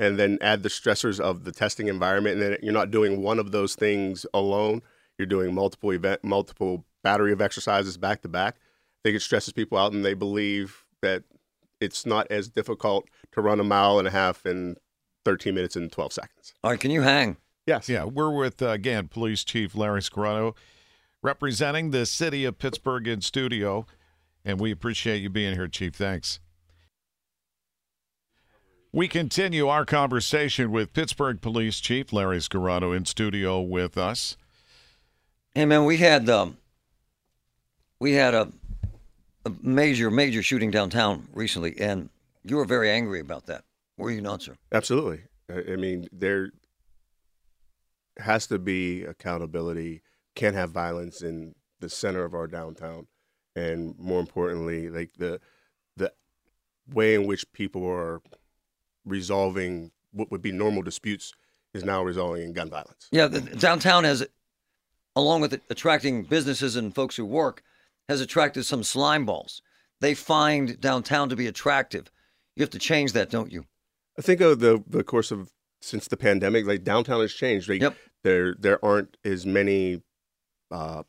and 0.00 0.18
then 0.18 0.38
add 0.40 0.62
the 0.62 0.70
stressors 0.70 1.20
of 1.20 1.44
the 1.44 1.52
testing 1.52 1.86
environment. 1.86 2.40
And 2.40 2.42
then 2.42 2.58
you're 2.62 2.72
not 2.72 2.90
doing 2.90 3.22
one 3.22 3.38
of 3.38 3.52
those 3.52 3.74
things 3.74 4.24
alone. 4.32 4.80
You're 5.18 5.26
doing 5.26 5.54
multiple 5.54 5.92
event, 5.92 6.24
multiple 6.24 6.86
battery 7.04 7.32
of 7.32 7.42
exercises 7.42 7.98
back 7.98 8.22
to 8.22 8.28
back. 8.28 8.56
I 8.56 9.00
think 9.04 9.16
it 9.16 9.20
stresses 9.20 9.52
people 9.52 9.76
out, 9.76 9.92
and 9.92 10.02
they 10.02 10.14
believe 10.14 10.84
that 11.02 11.24
it's 11.82 12.06
not 12.06 12.26
as 12.30 12.48
difficult 12.48 13.08
to 13.32 13.42
run 13.42 13.60
a 13.60 13.64
mile 13.64 13.98
and 13.98 14.08
a 14.08 14.10
half 14.10 14.46
in 14.46 14.76
13 15.26 15.54
minutes 15.54 15.76
and 15.76 15.92
12 15.92 16.14
seconds. 16.14 16.54
All 16.64 16.70
right, 16.70 16.80
can 16.80 16.90
you 16.90 17.02
hang? 17.02 17.36
Yes. 17.66 17.86
Yeah, 17.86 18.04
we're 18.04 18.34
with 18.34 18.62
uh, 18.62 18.70
again 18.70 19.08
Police 19.08 19.44
Chief 19.44 19.74
Larry 19.74 20.02
Scirotto, 20.02 20.54
representing 21.22 21.90
the 21.90 22.06
city 22.06 22.46
of 22.46 22.58
Pittsburgh 22.58 23.06
in 23.06 23.20
studio, 23.20 23.84
and 24.46 24.58
we 24.58 24.70
appreciate 24.70 25.18
you 25.18 25.28
being 25.28 25.54
here, 25.54 25.68
Chief. 25.68 25.94
Thanks. 25.94 26.40
We 28.92 29.06
continue 29.06 29.68
our 29.68 29.84
conversation 29.84 30.72
with 30.72 30.92
Pittsburgh 30.92 31.40
Police 31.40 31.78
Chief 31.78 32.12
Larry 32.12 32.40
Scirotto 32.40 32.90
in 32.90 33.04
studio 33.04 33.60
with 33.60 33.96
us. 33.96 34.36
Hey 35.54 35.64
man, 35.64 35.84
we 35.84 35.98
had 35.98 36.28
um, 36.28 36.56
we 38.00 38.14
had 38.14 38.34
a, 38.34 38.50
a 39.46 39.52
major 39.62 40.10
major 40.10 40.42
shooting 40.42 40.72
downtown 40.72 41.28
recently, 41.32 41.80
and 41.80 42.10
you 42.42 42.56
were 42.56 42.64
very 42.64 42.90
angry 42.90 43.20
about 43.20 43.46
that. 43.46 43.62
Were 43.96 44.10
you 44.10 44.20
not, 44.20 44.42
sir? 44.42 44.56
Absolutely. 44.72 45.20
I 45.48 45.74
I 45.74 45.76
mean, 45.76 46.08
there 46.10 46.50
has 48.18 48.48
to 48.48 48.58
be 48.58 49.04
accountability. 49.04 50.02
Can't 50.34 50.56
have 50.56 50.70
violence 50.70 51.22
in 51.22 51.54
the 51.78 51.88
center 51.88 52.24
of 52.24 52.34
our 52.34 52.48
downtown, 52.48 53.06
and 53.54 53.96
more 54.00 54.18
importantly, 54.18 54.88
like 54.88 55.12
the 55.16 55.40
the 55.96 56.12
way 56.92 57.14
in 57.14 57.24
which 57.28 57.52
people 57.52 57.86
are 57.88 58.20
resolving 59.04 59.90
what 60.12 60.30
would 60.30 60.42
be 60.42 60.52
normal 60.52 60.82
disputes 60.82 61.32
is 61.74 61.84
now 61.84 62.02
resulting 62.02 62.42
in 62.44 62.52
gun 62.52 62.68
violence. 62.68 63.08
Yeah, 63.12 63.26
the, 63.28 63.40
downtown 63.40 64.04
has, 64.04 64.26
along 65.14 65.40
with 65.40 65.60
attracting 65.70 66.24
businesses 66.24 66.76
and 66.76 66.94
folks 66.94 67.16
who 67.16 67.24
work, 67.24 67.62
has 68.08 68.20
attracted 68.20 68.64
some 68.64 68.82
slime 68.82 69.24
balls. 69.24 69.62
They 70.00 70.14
find 70.14 70.80
downtown 70.80 71.28
to 71.28 71.36
be 71.36 71.46
attractive. 71.46 72.10
You 72.56 72.62
have 72.62 72.70
to 72.70 72.78
change 72.78 73.12
that, 73.12 73.30
don't 73.30 73.52
you? 73.52 73.66
I 74.18 74.22
think 74.22 74.40
of 74.40 74.58
the 74.60 74.82
the 74.86 75.04
course 75.04 75.30
of 75.30 75.52
since 75.80 76.08
the 76.08 76.16
pandemic, 76.16 76.66
like 76.66 76.84
downtown 76.84 77.20
has 77.20 77.32
changed. 77.32 77.68
Like, 77.68 77.80
Yep. 77.80 77.96
There 78.22 78.54
there 78.58 78.84
aren't 78.84 79.16
as 79.24 79.46
many 79.46 80.02
uh, 80.70 81.04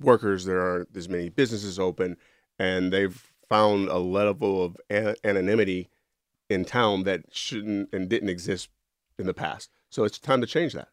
workers. 0.00 0.44
There 0.44 0.60
aren't 0.60 0.96
as 0.96 1.08
many 1.08 1.28
businesses 1.28 1.78
open, 1.78 2.16
and 2.58 2.92
they've 2.92 3.32
found 3.48 3.88
a 3.88 3.98
level 3.98 4.64
of 4.64 4.76
an- 4.90 5.14
anonymity 5.22 5.88
in 6.48 6.64
town 6.64 7.04
that 7.04 7.24
shouldn't 7.32 7.90
and 7.92 8.08
didn't 8.08 8.28
exist 8.28 8.68
in 9.18 9.26
the 9.26 9.34
past. 9.34 9.70
So 9.90 10.04
it's 10.04 10.18
time 10.18 10.40
to 10.40 10.46
change 10.46 10.72
that. 10.74 10.88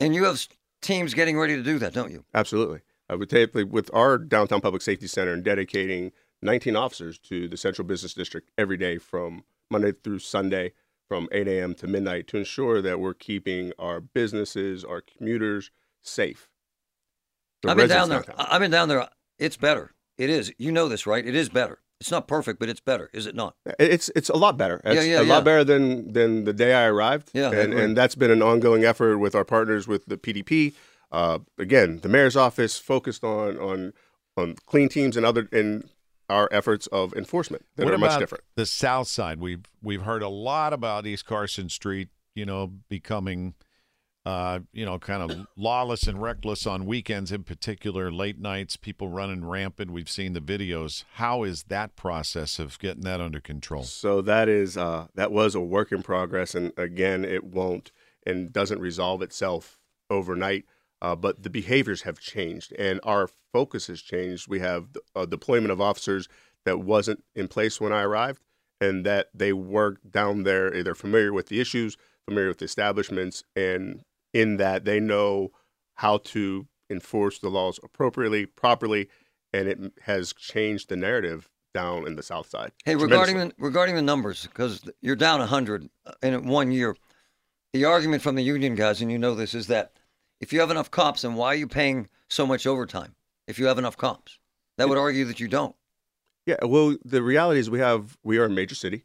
And 0.00 0.14
you 0.14 0.24
have 0.24 0.46
teams 0.80 1.14
getting 1.14 1.38
ready 1.38 1.56
to 1.56 1.62
do 1.62 1.78
that, 1.78 1.92
don't 1.92 2.10
you? 2.10 2.24
Absolutely. 2.34 2.80
I 3.08 3.14
would 3.14 3.30
take 3.30 3.54
with 3.54 3.90
our 3.92 4.18
downtown 4.18 4.60
public 4.60 4.82
safety 4.82 5.06
center 5.06 5.32
and 5.32 5.44
dedicating 5.44 6.12
19 6.40 6.76
officers 6.76 7.18
to 7.18 7.48
the 7.48 7.56
central 7.56 7.86
business 7.86 8.14
district 8.14 8.50
every 8.56 8.76
day 8.76 8.98
from 8.98 9.44
Monday 9.70 9.92
through 9.92 10.18
Sunday 10.20 10.72
from 11.08 11.28
8 11.30 11.46
a.m. 11.46 11.74
to 11.74 11.86
midnight 11.86 12.26
to 12.28 12.38
ensure 12.38 12.80
that 12.80 12.98
we're 12.98 13.14
keeping 13.14 13.72
our 13.78 14.00
businesses, 14.00 14.82
our 14.84 15.02
commuters 15.02 15.70
safe. 16.00 16.48
The 17.62 17.70
I've 17.70 17.76
been 17.76 17.88
down 17.88 18.08
there. 18.08 18.22
downtown. 18.22 18.46
I've 18.48 18.60
been 18.60 18.70
down 18.70 18.88
there. 18.88 19.02
Uh, 19.02 19.08
it's 19.38 19.56
better. 19.56 19.92
It 20.16 20.30
is. 20.30 20.52
You 20.58 20.72
know 20.72 20.88
this, 20.88 21.06
right? 21.06 21.26
It 21.26 21.34
is 21.34 21.48
better. 21.48 21.80
It's 22.02 22.10
not 22.10 22.26
perfect, 22.26 22.58
but 22.58 22.68
it's 22.68 22.80
better, 22.80 23.08
is 23.12 23.26
it 23.26 23.36
not? 23.36 23.54
It's 23.78 24.10
it's 24.16 24.28
a 24.28 24.36
lot 24.36 24.56
better. 24.58 24.80
It's 24.84 24.96
yeah, 24.96 25.02
yeah, 25.02 25.20
a 25.20 25.24
yeah. 25.24 25.32
lot 25.34 25.44
better 25.44 25.62
than 25.62 26.12
than 26.12 26.42
the 26.42 26.52
day 26.52 26.74
I 26.74 26.86
arrived. 26.86 27.30
Yeah, 27.32 27.52
and 27.52 27.72
agree. 27.72 27.84
and 27.84 27.96
that's 27.96 28.16
been 28.16 28.32
an 28.32 28.42
ongoing 28.42 28.84
effort 28.84 29.18
with 29.18 29.36
our 29.36 29.44
partners 29.44 29.86
with 29.86 30.06
the 30.06 30.16
PDP. 30.16 30.74
Uh, 31.12 31.38
again, 31.58 32.00
the 32.02 32.08
mayor's 32.08 32.36
office 32.36 32.76
focused 32.76 33.22
on 33.22 33.56
on 33.58 33.92
on 34.36 34.56
clean 34.66 34.88
teams 34.88 35.16
and 35.16 35.24
other 35.24 35.48
and 35.52 35.88
our 36.28 36.48
efforts 36.50 36.88
of 36.88 37.14
enforcement 37.14 37.64
that 37.76 37.84
what 37.84 37.92
are 37.92 37.96
about 37.96 38.10
much 38.10 38.18
different. 38.18 38.42
the 38.56 38.66
south 38.66 39.06
side? 39.06 39.38
We've 39.38 39.64
we've 39.80 40.02
heard 40.02 40.24
a 40.24 40.28
lot 40.28 40.72
about 40.72 41.06
East 41.06 41.24
Carson 41.24 41.68
Street, 41.68 42.08
you 42.34 42.44
know, 42.44 42.72
becoming 42.88 43.54
uh, 44.24 44.60
you 44.72 44.84
know, 44.84 44.98
kind 44.98 45.30
of 45.30 45.46
lawless 45.56 46.06
and 46.06 46.22
reckless 46.22 46.66
on 46.66 46.86
weekends 46.86 47.32
in 47.32 47.42
particular, 47.42 48.12
late 48.12 48.38
nights, 48.38 48.76
people 48.76 49.08
running 49.08 49.44
rampant. 49.44 49.90
We've 49.90 50.10
seen 50.10 50.32
the 50.32 50.40
videos. 50.40 51.04
How 51.14 51.42
is 51.42 51.64
that 51.64 51.96
process 51.96 52.58
of 52.58 52.78
getting 52.78 53.02
that 53.02 53.20
under 53.20 53.40
control? 53.40 53.82
So 53.82 54.20
that 54.22 54.48
is 54.48 54.76
uh, 54.76 55.08
that 55.14 55.32
was 55.32 55.54
a 55.54 55.60
work 55.60 55.90
in 55.90 56.02
progress, 56.02 56.54
and 56.54 56.72
again, 56.76 57.24
it 57.24 57.42
won't 57.42 57.90
and 58.24 58.52
doesn't 58.52 58.80
resolve 58.80 59.22
itself 59.22 59.80
overnight. 60.08 60.64
Uh, 61.00 61.16
but 61.16 61.42
the 61.42 61.50
behaviors 61.50 62.02
have 62.02 62.20
changed, 62.20 62.72
and 62.78 63.00
our 63.02 63.28
focus 63.52 63.88
has 63.88 64.00
changed. 64.00 64.46
We 64.46 64.60
have 64.60 64.86
a 65.16 65.26
deployment 65.26 65.72
of 65.72 65.80
officers 65.80 66.28
that 66.64 66.78
wasn't 66.78 67.24
in 67.34 67.48
place 67.48 67.80
when 67.80 67.92
I 67.92 68.02
arrived, 68.02 68.40
and 68.80 69.04
that 69.04 69.30
they 69.34 69.52
work 69.52 69.98
down 70.08 70.44
there. 70.44 70.80
They're 70.84 70.94
familiar 70.94 71.32
with 71.32 71.48
the 71.48 71.60
issues, 71.60 71.96
familiar 72.24 72.50
with 72.50 72.58
the 72.58 72.66
establishments, 72.66 73.42
and 73.56 74.04
in 74.32 74.56
that 74.56 74.84
they 74.84 75.00
know 75.00 75.50
how 75.94 76.18
to 76.18 76.66
enforce 76.90 77.38
the 77.38 77.48
laws 77.48 77.78
appropriately, 77.82 78.46
properly, 78.46 79.08
and 79.52 79.68
it 79.68 79.78
has 80.02 80.32
changed 80.32 80.88
the 80.88 80.96
narrative 80.96 81.48
down 81.74 82.06
in 82.06 82.16
the 82.16 82.22
South 82.22 82.48
Side. 82.48 82.72
Hey, 82.84 82.96
regarding 82.96 83.38
the, 83.38 83.52
regarding 83.58 83.96
the 83.96 84.02
numbers, 84.02 84.46
because 84.46 84.82
you're 85.00 85.16
down 85.16 85.40
100 85.40 85.88
uh, 86.06 86.12
in 86.22 86.46
one 86.46 86.70
year, 86.70 86.96
the 87.72 87.84
argument 87.84 88.22
from 88.22 88.34
the 88.34 88.42
union 88.42 88.74
guys, 88.74 89.00
and 89.00 89.10
you 89.10 89.18
know 89.18 89.34
this, 89.34 89.54
is 89.54 89.66
that 89.68 89.92
if 90.40 90.52
you 90.52 90.60
have 90.60 90.70
enough 90.70 90.90
cops, 90.90 91.22
then 91.22 91.34
why 91.34 91.48
are 91.48 91.56
you 91.56 91.68
paying 91.68 92.08
so 92.28 92.46
much 92.46 92.66
overtime? 92.66 93.14
If 93.46 93.58
you 93.58 93.66
have 93.66 93.78
enough 93.78 93.96
cops, 93.96 94.38
that 94.76 94.88
would 94.88 94.98
argue 94.98 95.24
that 95.24 95.40
you 95.40 95.48
don't. 95.48 95.74
Yeah, 96.46 96.56
well, 96.64 96.96
the 97.04 97.22
reality 97.22 97.60
is 97.60 97.70
we 97.70 97.78
have 97.78 98.18
we 98.22 98.38
are 98.38 98.44
a 98.44 98.50
major 98.50 98.74
city. 98.74 99.04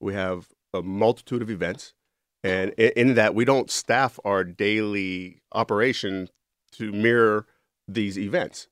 We 0.00 0.14
have 0.14 0.48
a 0.72 0.82
multitude 0.82 1.42
of 1.42 1.50
events, 1.50 1.94
and 2.42 2.70
in, 2.72 2.92
in 2.96 3.14
that 3.14 3.34
we 3.34 3.44
don't 3.44 3.70
staff 3.70 4.18
our 4.24 4.44
daily 4.44 5.42
operation 5.52 6.28
to 6.72 6.92
mirror 6.92 7.46
these 7.88 8.18
events. 8.18 8.68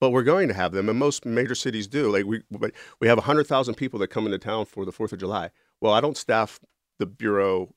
But 0.00 0.10
we're 0.10 0.22
going 0.22 0.48
to 0.48 0.54
have 0.54 0.72
them, 0.72 0.88
and 0.88 0.98
most 0.98 1.26
major 1.26 1.54
cities 1.54 1.86
do. 1.86 2.10
Like 2.10 2.24
we, 2.24 2.42
but 2.50 2.72
we 3.00 3.08
have 3.08 3.18
hundred 3.18 3.46
thousand 3.46 3.74
people 3.74 3.98
that 3.98 4.08
come 4.08 4.24
into 4.24 4.38
town 4.38 4.64
for 4.64 4.84
the 4.86 4.92
Fourth 4.92 5.12
of 5.12 5.18
July. 5.18 5.50
Well, 5.80 5.92
I 5.92 6.00
don't 6.00 6.16
staff 6.16 6.58
the 6.98 7.06
bureau 7.06 7.74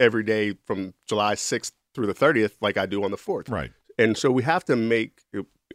every 0.00 0.24
day 0.24 0.54
from 0.64 0.94
July 1.06 1.36
sixth 1.36 1.72
through 1.94 2.06
the 2.06 2.14
thirtieth 2.14 2.56
like 2.60 2.76
I 2.76 2.86
do 2.86 3.04
on 3.04 3.12
the 3.12 3.16
fourth. 3.16 3.48
Right. 3.48 3.70
And 3.98 4.16
so 4.16 4.30
we 4.30 4.42
have 4.42 4.64
to 4.64 4.76
make 4.76 5.20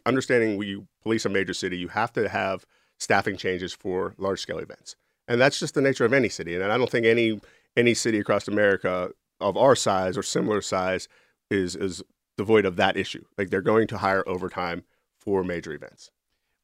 understanding 0.05 0.57
we 0.57 0.83
police 1.01 1.25
a 1.25 1.29
major 1.29 1.53
city, 1.53 1.77
you 1.77 1.89
have 1.89 2.12
to 2.13 2.27
have 2.27 2.65
staffing 3.00 3.38
changes 3.38 3.74
for 3.74 4.13
large 4.17 4.39
scale 4.39 4.59
events. 4.59 4.95
And 5.27 5.41
that's 5.41 5.59
just 5.59 5.74
the 5.74 5.81
nature 5.81 6.05
of 6.05 6.13
any 6.13 6.29
city. 6.29 6.55
And 6.55 6.63
I 6.71 6.77
don't 6.77 6.89
think 6.89 7.05
any 7.05 7.39
any 7.75 7.94
city 7.94 8.20
across 8.20 8.48
America 8.48 9.12
of 9.39 9.58
our 9.58 9.75
size 9.75 10.17
or 10.17 10.24
similar 10.24 10.62
size 10.62 11.08
is 11.50 11.75
is 11.75 12.03
devoid 12.38 12.65
of 12.65 12.75
that 12.75 12.98
issue. 12.98 13.24
Like 13.38 13.50
they're 13.50 13.62
going 13.62 13.88
to 13.88 14.00
hire 14.00 14.27
overtime 14.27 14.84
for 15.20 15.44
major 15.44 15.74
events. 15.74 16.12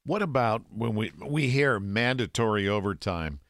What 0.04 0.22
about 0.22 0.64
when 0.70 0.94
we 0.94 1.12
we 1.24 1.48
hear 1.48 1.78
mandatory 1.78 2.68
overtime? 2.68 3.40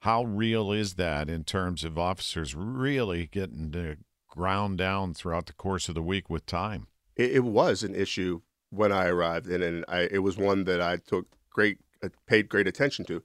How 0.00 0.24
real 0.24 0.72
is 0.72 0.94
that 0.94 1.28
in 1.28 1.44
terms 1.44 1.84
of 1.84 1.98
officers 1.98 2.54
really 2.54 3.26
getting 3.26 3.70
to 3.72 3.98
ground 4.28 4.78
down 4.78 5.12
throughout 5.12 5.46
the 5.46 5.52
course 5.52 5.88
of 5.90 5.94
the 5.94 6.02
week 6.02 6.30
with 6.30 6.46
time? 6.46 6.86
It, 7.16 7.32
it 7.32 7.44
was 7.44 7.82
an 7.82 7.94
issue 7.94 8.40
when 8.70 8.92
I 8.92 9.06
arrived, 9.06 9.46
and, 9.46 9.62
and 9.62 9.84
I, 9.88 10.08
it 10.10 10.20
was 10.20 10.38
one 10.38 10.64
that 10.64 10.80
I 10.80 10.96
took 10.96 11.26
great 11.50 11.78
uh, 12.02 12.08
paid 12.26 12.48
great 12.48 12.66
attention 12.66 13.04
to. 13.06 13.22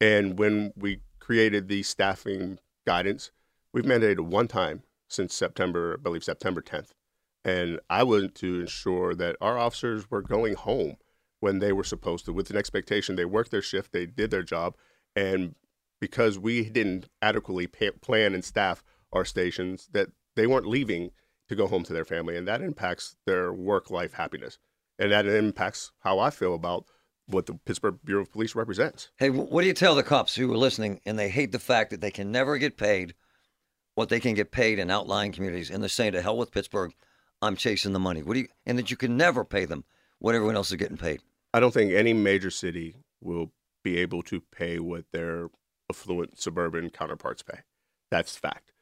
And 0.00 0.38
when 0.38 0.72
we 0.76 1.00
created 1.20 1.68
the 1.68 1.82
staffing 1.82 2.58
guidance, 2.86 3.30
we've 3.72 3.84
mandated 3.84 4.20
one 4.20 4.48
time 4.48 4.82
since 5.08 5.34
September, 5.34 5.96
I 5.98 6.02
believe 6.02 6.24
September 6.24 6.60
10th. 6.60 6.90
And 7.44 7.78
I 7.90 8.02
wanted 8.04 8.34
to 8.36 8.60
ensure 8.60 9.14
that 9.14 9.36
our 9.40 9.58
officers 9.58 10.10
were 10.10 10.22
going 10.22 10.54
home 10.54 10.96
when 11.40 11.58
they 11.58 11.72
were 11.72 11.84
supposed 11.84 12.24
to, 12.24 12.32
with 12.32 12.48
an 12.48 12.56
expectation 12.56 13.16
they 13.16 13.24
worked 13.26 13.50
their 13.50 13.60
shift, 13.60 13.92
they 13.92 14.06
did 14.06 14.30
their 14.30 14.42
job, 14.42 14.76
and 15.14 15.54
because 16.00 16.38
we 16.38 16.68
didn't 16.70 17.08
adequately 17.20 17.66
pa 17.66 17.90
plan 18.00 18.34
and 18.34 18.44
staff 18.44 18.82
our 19.12 19.24
stations, 19.24 19.88
that 19.92 20.08
they 20.36 20.46
weren't 20.46 20.66
leaving 20.66 21.10
to 21.48 21.54
go 21.54 21.66
home 21.66 21.84
to 21.84 21.92
their 21.92 22.04
family, 22.04 22.36
and 22.36 22.48
that 22.48 22.62
impacts 22.62 23.16
their 23.26 23.52
work 23.52 23.90
life 23.90 24.14
happiness, 24.14 24.58
and 24.98 25.12
that 25.12 25.26
impacts 25.26 25.92
how 26.00 26.18
I 26.18 26.30
feel 26.30 26.54
about 26.54 26.86
what 27.26 27.46
the 27.46 27.54
Pittsburgh 27.54 27.98
Bureau 28.04 28.22
of 28.22 28.32
Police 28.32 28.54
represents. 28.54 29.10
Hey, 29.16 29.30
what 29.30 29.62
do 29.62 29.66
you 29.66 29.74
tell 29.74 29.94
the 29.94 30.02
cops 30.02 30.34
who 30.34 30.52
are 30.52 30.58
listening 30.58 31.00
and 31.06 31.18
they 31.18 31.28
hate 31.28 31.52
the 31.52 31.58
fact 31.58 31.90
that 31.90 32.00
they 32.00 32.10
can 32.10 32.30
never 32.30 32.58
get 32.58 32.76
paid 32.76 33.14
what 33.94 34.08
they 34.08 34.20
can 34.20 34.34
get 34.34 34.50
paid 34.50 34.78
in 34.78 34.90
outlying 34.90 35.32
communities, 35.32 35.70
and 35.70 35.82
they're 35.82 35.88
saying 35.88 36.12
to 36.12 36.22
hell 36.22 36.36
with 36.36 36.52
Pittsburgh, 36.52 36.92
I'm 37.40 37.56
chasing 37.56 37.92
the 37.92 38.00
money. 38.00 38.22
What 38.22 38.34
do 38.34 38.40
you? 38.40 38.48
And 38.66 38.78
that 38.78 38.90
you 38.90 38.96
can 38.96 39.16
never 39.16 39.44
pay 39.44 39.64
them 39.64 39.84
what 40.18 40.34
everyone 40.34 40.56
else 40.56 40.70
is 40.70 40.76
getting 40.76 40.96
paid. 40.96 41.20
I 41.52 41.60
don't 41.60 41.72
think 41.72 41.92
any 41.92 42.12
major 42.12 42.50
city 42.50 42.96
will 43.20 43.52
be 43.82 43.98
able 43.98 44.22
to 44.22 44.40
pay 44.40 44.78
what 44.78 45.04
their 45.12 45.50
affluent 45.90 46.40
suburban 46.40 46.90
counterparts 46.90 47.42
pay. 47.42 47.58
That's 48.10 48.36
fact. 48.36 48.72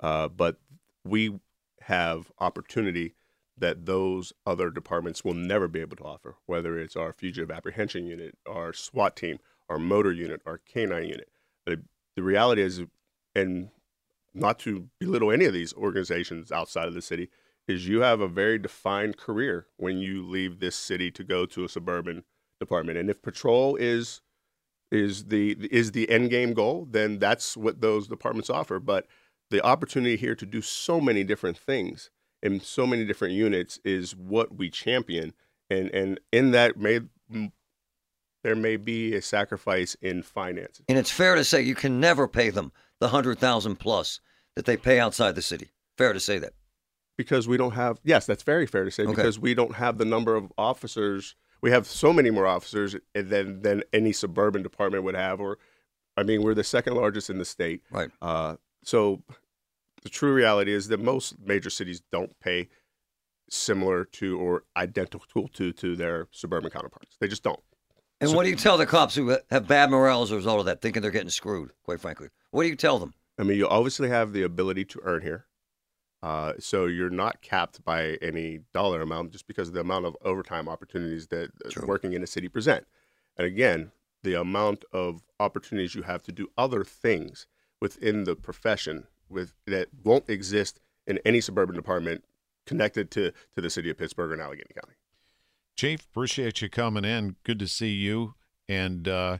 Uh, 0.00 0.28
but 0.28 0.56
we 1.04 1.38
have 1.82 2.30
opportunity 2.38 3.14
that 3.62 3.86
those 3.86 4.32
other 4.44 4.70
departments 4.70 5.24
will 5.24 5.34
never 5.34 5.68
be 5.68 5.80
able 5.80 5.96
to 5.96 6.02
offer, 6.02 6.34
whether 6.46 6.76
it's 6.76 6.96
our 6.96 7.12
fugitive 7.12 7.48
apprehension 7.48 8.04
unit, 8.04 8.36
our 8.44 8.72
SWAT 8.72 9.14
team, 9.14 9.38
our 9.68 9.78
motor 9.78 10.10
unit, 10.10 10.42
our 10.44 10.58
canine 10.58 11.04
unit. 11.04 11.28
The, 11.64 11.80
the 12.16 12.24
reality 12.24 12.60
is, 12.60 12.82
and 13.36 13.68
not 14.34 14.58
to 14.60 14.88
belittle 14.98 15.30
any 15.30 15.44
of 15.44 15.52
these 15.52 15.72
organizations 15.74 16.50
outside 16.50 16.88
of 16.88 16.94
the 16.94 17.00
city, 17.00 17.28
is 17.68 17.86
you 17.86 18.00
have 18.00 18.20
a 18.20 18.26
very 18.26 18.58
defined 18.58 19.16
career 19.16 19.68
when 19.76 19.98
you 19.98 20.26
leave 20.26 20.58
this 20.58 20.74
city 20.74 21.12
to 21.12 21.22
go 21.22 21.46
to 21.46 21.64
a 21.64 21.68
suburban 21.68 22.24
department. 22.58 22.98
And 22.98 23.08
if 23.08 23.22
patrol 23.22 23.76
is 23.76 24.22
is 24.90 25.26
the 25.26 25.56
is 25.70 25.92
the 25.92 26.10
end 26.10 26.30
game 26.30 26.52
goal, 26.52 26.88
then 26.90 27.20
that's 27.20 27.56
what 27.56 27.80
those 27.80 28.08
departments 28.08 28.50
offer. 28.50 28.80
But 28.80 29.06
the 29.50 29.64
opportunity 29.64 30.16
here 30.16 30.34
to 30.34 30.44
do 30.44 30.60
so 30.60 31.00
many 31.00 31.22
different 31.22 31.56
things 31.56 32.10
in 32.42 32.60
so 32.60 32.86
many 32.86 33.04
different 33.04 33.34
units 33.34 33.78
is 33.84 34.14
what 34.16 34.56
we 34.56 34.70
champion. 34.70 35.32
And 35.70 35.88
and 35.90 36.20
in 36.32 36.50
that 36.52 36.76
may 36.76 37.00
there 38.44 38.56
may 38.56 38.76
be 38.76 39.14
a 39.14 39.22
sacrifice 39.22 39.96
in 40.00 40.22
finances. 40.22 40.84
And 40.88 40.98
it's 40.98 41.10
fair 41.10 41.34
to 41.36 41.44
say 41.44 41.62
you 41.62 41.74
can 41.76 42.00
never 42.00 42.26
pay 42.26 42.50
them 42.50 42.72
the 42.98 43.08
hundred 43.08 43.38
thousand 43.38 43.76
plus 43.76 44.20
that 44.56 44.64
they 44.64 44.76
pay 44.76 44.98
outside 44.98 45.34
the 45.34 45.42
city. 45.42 45.70
Fair 45.96 46.12
to 46.12 46.20
say 46.20 46.38
that. 46.38 46.52
because 47.16 47.46
we 47.46 47.56
don't 47.56 47.72
have 47.72 48.00
yes 48.02 48.24
that's 48.26 48.42
very 48.42 48.66
fair 48.66 48.84
to 48.84 48.90
say 48.90 49.02
Okay. 49.04 49.12
because 49.14 49.38
we 49.38 49.54
don't 49.54 49.74
have 49.76 49.98
the 49.98 50.04
number 50.04 50.34
of 50.34 50.50
officers 50.58 51.36
we 51.60 51.70
have 51.70 51.86
so 51.86 52.12
many 52.12 52.30
more 52.30 52.46
officers 52.46 52.96
than 53.14 53.60
than 53.62 53.82
any 53.92 54.12
suburban 54.12 54.62
department 54.62 55.04
would 55.04 55.14
have 55.14 55.38
or 55.40 55.58
i 56.16 56.22
mean 56.22 56.42
we're 56.42 56.54
the 56.54 56.64
second 56.64 56.94
largest 56.94 57.28
in 57.28 57.36
the 57.38 57.44
state 57.44 57.82
Right. 57.90 58.10
uh, 58.22 58.56
so 58.82 59.22
the 60.02 60.08
true 60.08 60.34
reality 60.34 60.72
is 60.72 60.88
that 60.88 61.00
most 61.00 61.36
major 61.44 61.70
cities 61.70 62.02
don't 62.10 62.38
pay 62.40 62.68
similar 63.48 64.04
to 64.04 64.38
or 64.38 64.64
identical 64.76 65.48
to 65.54 65.72
to 65.72 65.96
their 65.96 66.28
suburban 66.30 66.70
counterparts. 66.70 67.16
They 67.20 67.28
just 67.28 67.42
don't. 67.42 67.60
And 68.20 68.34
what 68.34 68.44
do 68.44 68.50
you 68.50 68.56
tell 68.56 68.78
the 68.78 68.86
cops 68.86 69.16
who 69.16 69.36
have 69.50 69.66
bad 69.66 69.90
morale 69.90 70.22
as 70.22 70.30
a 70.30 70.36
result 70.36 70.60
of 70.60 70.66
that, 70.66 70.80
thinking 70.80 71.02
they're 71.02 71.10
getting 71.10 71.28
screwed? 71.28 71.72
Quite 71.82 72.00
frankly, 72.00 72.28
what 72.52 72.62
do 72.62 72.68
you 72.68 72.76
tell 72.76 72.98
them? 72.98 73.14
I 73.38 73.42
mean, 73.42 73.58
you 73.58 73.66
obviously 73.66 74.08
have 74.10 74.32
the 74.32 74.42
ability 74.42 74.84
to 74.86 75.00
earn 75.02 75.22
here. 75.22 75.46
Uh, 76.22 76.52
so 76.60 76.86
you're 76.86 77.10
not 77.10 77.42
capped 77.42 77.84
by 77.84 78.16
any 78.22 78.60
dollar 78.72 79.02
amount 79.02 79.32
just 79.32 79.48
because 79.48 79.68
of 79.68 79.74
the 79.74 79.80
amount 79.80 80.06
of 80.06 80.16
overtime 80.22 80.68
opportunities 80.68 81.26
that 81.28 81.50
True. 81.70 81.84
working 81.86 82.12
in 82.12 82.22
a 82.22 82.28
city 82.28 82.48
present. 82.48 82.86
And 83.36 83.44
again, 83.44 83.90
the 84.22 84.34
amount 84.34 84.84
of 84.92 85.22
opportunities 85.40 85.96
you 85.96 86.02
have 86.02 86.22
to 86.22 86.32
do 86.32 86.48
other 86.56 86.84
things 86.84 87.48
within 87.80 88.22
the 88.22 88.36
profession 88.36 89.08
with 89.32 89.54
that 89.66 89.88
won't 90.04 90.28
exist 90.28 90.80
in 91.06 91.18
any 91.24 91.40
suburban 91.40 91.74
department 91.74 92.24
connected 92.66 93.10
to 93.12 93.32
to 93.54 93.60
the 93.60 93.70
city 93.70 93.90
of 93.90 93.98
Pittsburgh 93.98 94.30
or 94.30 94.42
Allegheny 94.42 94.70
County. 94.74 94.96
Chief, 95.76 96.04
appreciate 96.10 96.60
you 96.62 96.68
coming 96.68 97.04
in. 97.04 97.36
Good 97.44 97.58
to 97.58 97.66
see 97.66 97.90
you. 97.90 98.34
And 98.68 99.08
uh, 99.08 99.38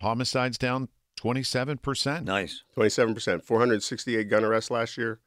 homicides 0.00 0.58
down 0.58 0.88
27%. 1.20 2.24
Nice. 2.24 2.62
Twenty-seven 2.74 3.14
percent, 3.14 3.44
four 3.44 3.58
hundred 3.58 3.82
sixty-eight 3.82 4.28
gun 4.28 4.44
arrests 4.44 4.70
last 4.70 4.98
year. 4.98 5.20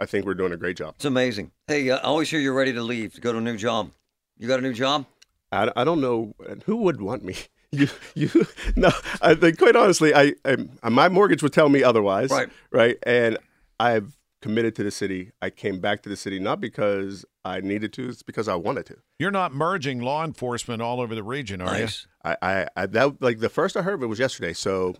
I 0.00 0.06
think 0.06 0.26
we're 0.26 0.34
doing 0.34 0.52
a 0.52 0.56
great 0.56 0.76
job. 0.76 0.94
It's 0.96 1.04
amazing. 1.04 1.52
Hey, 1.68 1.88
uh, 1.90 1.98
I 1.98 2.02
always 2.02 2.30
hear 2.30 2.40
you're 2.40 2.54
ready 2.54 2.72
to 2.72 2.82
leave 2.82 3.14
to 3.14 3.20
go 3.20 3.32
to 3.32 3.38
a 3.38 3.40
new 3.40 3.56
job. 3.56 3.92
You 4.36 4.48
got 4.48 4.58
a 4.58 4.62
new 4.62 4.72
job? 4.72 5.06
I, 5.52 5.70
I 5.76 5.84
don't 5.84 6.00
know 6.00 6.34
who 6.64 6.76
would 6.76 7.00
want 7.00 7.22
me. 7.24 7.36
You 7.74 7.88
you 8.14 8.30
no. 8.76 8.90
I 9.20 9.34
think 9.34 9.58
quite 9.58 9.76
honestly, 9.76 10.14
I, 10.14 10.34
I 10.44 10.56
my 10.88 11.08
mortgage 11.08 11.42
would 11.42 11.52
tell 11.52 11.68
me 11.68 11.82
otherwise. 11.82 12.30
Right. 12.30 12.48
Right. 12.70 12.98
And 13.04 13.38
I've 13.80 14.16
committed 14.44 14.76
to 14.76 14.82
the 14.82 14.90
city. 14.90 15.32
I 15.40 15.48
came 15.48 15.80
back 15.80 16.02
to 16.02 16.10
the 16.10 16.16
city 16.16 16.38
not 16.38 16.60
because 16.60 17.24
I 17.46 17.60
needed 17.60 17.94
to. 17.94 18.10
It's 18.10 18.22
because 18.22 18.46
I 18.46 18.54
wanted 18.56 18.84
to. 18.86 18.98
You're 19.18 19.30
not 19.30 19.54
merging 19.54 20.00
law 20.00 20.22
enforcement 20.22 20.82
all 20.82 21.00
over 21.00 21.14
the 21.14 21.22
region, 21.22 21.62
are 21.62 21.78
nice. 21.78 22.06
I, 22.22 22.36
I, 22.42 22.66
I 22.76 22.86
that 22.86 23.22
like 23.22 23.38
the 23.38 23.48
first 23.48 23.74
I 23.74 23.80
heard 23.80 23.94
of 23.94 24.02
it 24.02 24.06
was 24.06 24.18
yesterday. 24.18 24.52
So, 24.52 24.96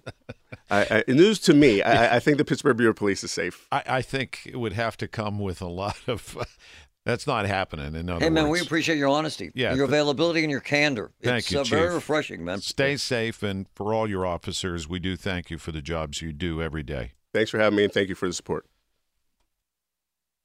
I, 0.70 1.04
I, 1.06 1.12
news 1.12 1.38
to 1.40 1.52
me. 1.52 1.82
I, 1.82 2.16
I 2.16 2.20
think 2.20 2.38
the 2.38 2.44
Pittsburgh 2.46 2.78
Bureau 2.78 2.92
of 2.92 2.96
Police 2.96 3.22
is 3.22 3.32
safe. 3.32 3.68
I, 3.70 3.82
I 3.86 4.02
think 4.02 4.40
it 4.46 4.56
would 4.56 4.72
have 4.72 4.96
to 4.96 5.08
come 5.08 5.38
with 5.38 5.60
a 5.60 5.68
lot 5.68 5.98
of. 6.06 6.38
that's 7.04 7.26
not 7.26 7.46
happening. 7.46 7.94
In 7.94 8.08
other 8.08 8.24
Hey, 8.24 8.30
man, 8.30 8.48
we 8.48 8.60
appreciate 8.60 8.96
your 8.96 9.08
honesty, 9.08 9.50
Yeah, 9.54 9.74
your 9.74 9.86
th- 9.86 9.88
availability, 9.88 10.42
and 10.42 10.50
your 10.50 10.60
candor. 10.60 11.12
Thank 11.22 11.38
it's 11.38 11.52
you, 11.52 11.60
uh, 11.60 11.64
very 11.64 11.94
refreshing, 11.94 12.44
man. 12.44 12.60
Stay 12.60 12.96
safe, 12.96 13.42
and 13.42 13.66
for 13.74 13.92
all 13.92 14.08
your 14.08 14.26
officers, 14.26 14.88
we 14.88 14.98
do 14.98 15.16
thank 15.16 15.50
you 15.50 15.58
for 15.58 15.72
the 15.72 15.82
jobs 15.82 16.22
you 16.22 16.32
do 16.32 16.62
every 16.62 16.82
day. 16.82 17.12
Thanks 17.32 17.50
for 17.50 17.58
having 17.58 17.76
me 17.76 17.84
and 17.84 17.92
thank 17.92 18.08
you 18.08 18.14
for 18.14 18.28
the 18.28 18.32
support. 18.32 18.66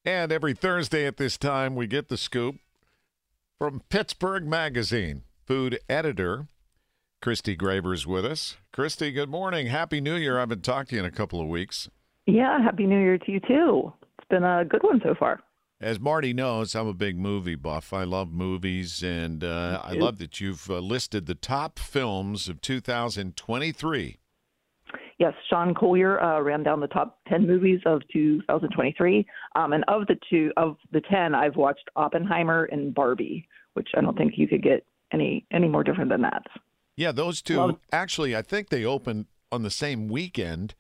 And 0.06 0.32
every 0.32 0.54
Thursday 0.54 1.06
at 1.06 1.18
this 1.18 1.38
time, 1.38 1.75
we 1.75 1.88
get 1.88 2.10
the 2.10 2.18
scoop 2.18 2.56
from 3.58 3.82
Pittsburgh 3.89 4.46
Magazine. 4.48 5.24
Food 5.46 5.80
editor 5.89 6.48
Christy 7.22 7.56
Graver's 7.56 8.08
with 8.08 8.25
us. 8.25 8.58
Christy, 8.72 9.12
good 9.12 9.30
morning. 9.30 9.68
Happy 9.68 10.00
New 10.00 10.16
Year. 10.16 10.38
I 10.38 10.42
haven't 10.42 10.63
talked 10.63 10.89
to 10.89 10.96
you 10.96 11.01
in 11.01 11.06
a 11.06 11.12
couple 11.12 11.42
of 11.42 11.48
weeks. 11.48 11.89
Yeah, 12.25 12.62
happy 12.62 12.86
New 12.86 13.00
Year 13.00 13.18
to 13.18 13.32
you 13.32 13.39
too. 13.39 13.92
It's 14.18 14.28
been 14.30 14.44
a 14.44 14.63
good 14.63 14.84
one 14.84 15.01
so 15.04 15.16
far. 15.16 15.42
As 15.81 15.98
Marty 15.98 16.33
knows, 16.33 16.75
I'm 16.75 16.88
a 16.88 16.93
big 16.93 17.17
movie 17.17 17.55
buff. 17.55 17.93
I 17.93 18.03
love 18.03 18.33
movies, 18.33 19.01
and 19.01 19.43
uh, 19.43 19.81
I 19.81 19.93
love 19.93 20.17
that 20.17 20.41
you've 20.41 20.69
uh, 20.69 20.79
listed 20.79 21.25
the 21.25 21.36
top 21.36 21.79
films 21.79 22.50
of 22.50 22.59
2023. 22.59 24.17
Yes, 25.19 25.33
Sean 25.50 25.74
Collier 25.74 26.21
uh, 26.21 26.41
ran 26.41 26.63
down 26.63 26.81
the 26.81 26.88
top 26.88 27.19
10 27.29 27.48
movies 27.48 27.79
of 27.86 28.01
2023. 28.12 29.25
Um, 29.55 29.71
and 29.71 29.86
of 29.88 30.05
the 30.07 30.17
two, 30.29 30.51
of 30.57 30.77
the 30.91 31.01
10, 31.01 31.33
I've 31.33 31.55
watched 31.55 31.89
Oppenheimer 31.95 32.65
and 32.65 32.93
Barbie, 32.93 33.48
which 33.74 33.89
I 33.95 34.01
don't 34.01 34.17
think 34.17 34.33
you 34.36 34.48
could 34.48 34.63
get 34.63 34.86
any 35.13 35.45
any 35.51 35.67
more 35.67 35.83
different 35.83 36.09
than 36.09 36.21
that. 36.21 36.43
Yeah, 36.95 37.11
those 37.13 37.42
two 37.42 37.57
Love- 37.57 37.79
actually, 37.92 38.35
I 38.35 38.42
think 38.42 38.68
they 38.68 38.83
opened 38.83 39.27
on 39.51 39.63
the 39.63 39.72
same 39.72 40.09
weekend, 40.09 40.75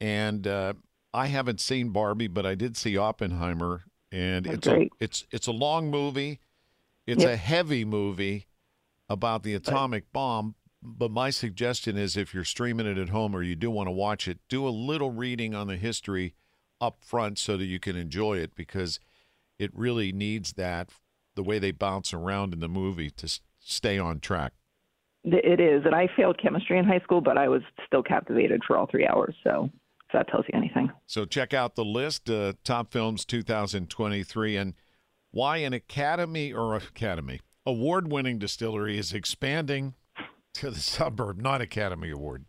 and 0.00 0.46
uh, 0.46 0.74
I 1.14 1.26
haven't 1.26 1.60
seen 1.60 1.90
Barbie, 1.90 2.28
but 2.28 2.44
I 2.44 2.54
did 2.54 2.76
see 2.76 2.96
Oppenheimer, 2.96 3.82
and 4.12 4.44
That's 4.44 4.58
it's 4.58 4.66
a, 4.66 4.88
it's 4.98 5.26
it's 5.30 5.46
a 5.46 5.52
long 5.52 5.90
movie, 5.90 6.40
it's 7.06 7.22
Yep. 7.22 7.32
a 7.32 7.36
heavy 7.36 7.84
movie 7.84 8.46
about 9.08 9.42
the 9.42 9.54
atomic 9.54 10.12
bomb. 10.12 10.54
But 10.82 11.10
my 11.10 11.28
suggestion 11.30 11.98
is, 11.98 12.16
if 12.16 12.32
you're 12.32 12.44
streaming 12.44 12.86
it 12.86 12.96
at 12.96 13.10
home 13.10 13.34
or 13.34 13.42
you 13.42 13.54
do 13.54 13.70
want 13.70 13.88
to 13.88 13.92
watch 13.92 14.26
it, 14.26 14.38
do 14.48 14.66
a 14.66 14.70
little 14.70 15.10
reading 15.10 15.54
on 15.54 15.66
the 15.66 15.76
history 15.76 16.34
up 16.80 17.02
front 17.02 17.38
so 17.38 17.58
that 17.58 17.66
you 17.66 17.78
can 17.78 17.96
enjoy 17.96 18.38
it 18.38 18.54
because 18.54 18.98
it 19.58 19.70
really 19.74 20.10
needs 20.10 20.54
that 20.54 20.88
the 21.34 21.42
way 21.42 21.58
they 21.58 21.70
bounce 21.70 22.14
around 22.14 22.54
in 22.54 22.60
the 22.60 22.68
movie 22.68 23.10
to 23.10 23.40
stay 23.58 23.98
on 23.98 24.20
track. 24.20 24.54
It 25.22 25.60
is. 25.60 25.84
And 25.84 25.94
I 25.94 26.08
failed 26.16 26.40
chemistry 26.42 26.78
in 26.78 26.86
high 26.86 27.00
school, 27.00 27.20
but 27.20 27.36
I 27.36 27.48
was 27.48 27.60
still 27.86 28.02
captivated 28.02 28.62
for 28.66 28.78
all 28.78 28.86
three 28.86 29.06
hours. 29.06 29.34
So 29.44 29.68
if 30.12 30.18
that 30.18 30.28
tells 30.28 30.44
you 30.52 30.58
anything. 30.58 30.90
So 31.06 31.24
check 31.24 31.54
out 31.54 31.74
the 31.74 31.84
list, 31.84 32.28
uh, 32.28 32.54
top 32.64 32.92
films 32.92 33.24
2023, 33.24 34.56
and 34.56 34.74
why 35.30 35.58
an 35.58 35.72
Academy 35.72 36.52
or 36.52 36.74
Academy 36.74 37.40
award-winning 37.66 38.38
distillery 38.38 38.98
is 38.98 39.12
expanding 39.12 39.94
to 40.54 40.70
the 40.70 40.80
suburb, 40.80 41.40
not 41.40 41.60
Academy 41.60 42.10
Award. 42.10 42.44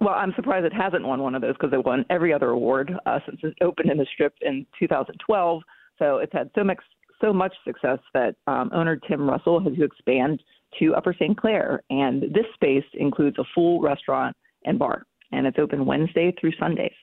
Well, 0.00 0.14
I'm 0.14 0.32
surprised 0.34 0.66
it 0.66 0.72
hasn't 0.72 1.06
won 1.06 1.22
one 1.22 1.34
of 1.34 1.42
those 1.42 1.54
because 1.54 1.72
it 1.72 1.84
won 1.84 2.04
every 2.10 2.32
other 2.32 2.50
award 2.50 2.92
uh, 3.06 3.20
since 3.26 3.40
it 3.42 3.54
opened 3.62 3.90
in 3.90 3.98
the 3.98 4.06
strip 4.12 4.34
in 4.42 4.66
2012. 4.78 5.62
So 5.98 6.18
it's 6.18 6.32
had 6.32 6.50
so 6.54 6.64
much 6.64 6.80
so 7.20 7.32
much 7.32 7.54
success 7.64 8.00
that 8.12 8.34
um, 8.48 8.70
owner 8.74 8.96
Tim 8.96 9.30
Russell 9.30 9.62
has 9.62 9.72
to 9.74 9.84
expand 9.84 10.42
to 10.80 10.94
Upper 10.94 11.14
St. 11.14 11.38
Clair, 11.38 11.80
and 11.88 12.22
this 12.22 12.44
space 12.54 12.84
includes 12.94 13.38
a 13.38 13.44
full 13.54 13.80
restaurant 13.80 14.36
and 14.64 14.78
bar, 14.78 15.06
and 15.34 15.46
it's 15.46 15.58
open 15.58 15.84
Wednesday 15.86 16.34
through 16.40 16.52
Sundays. 16.58 16.94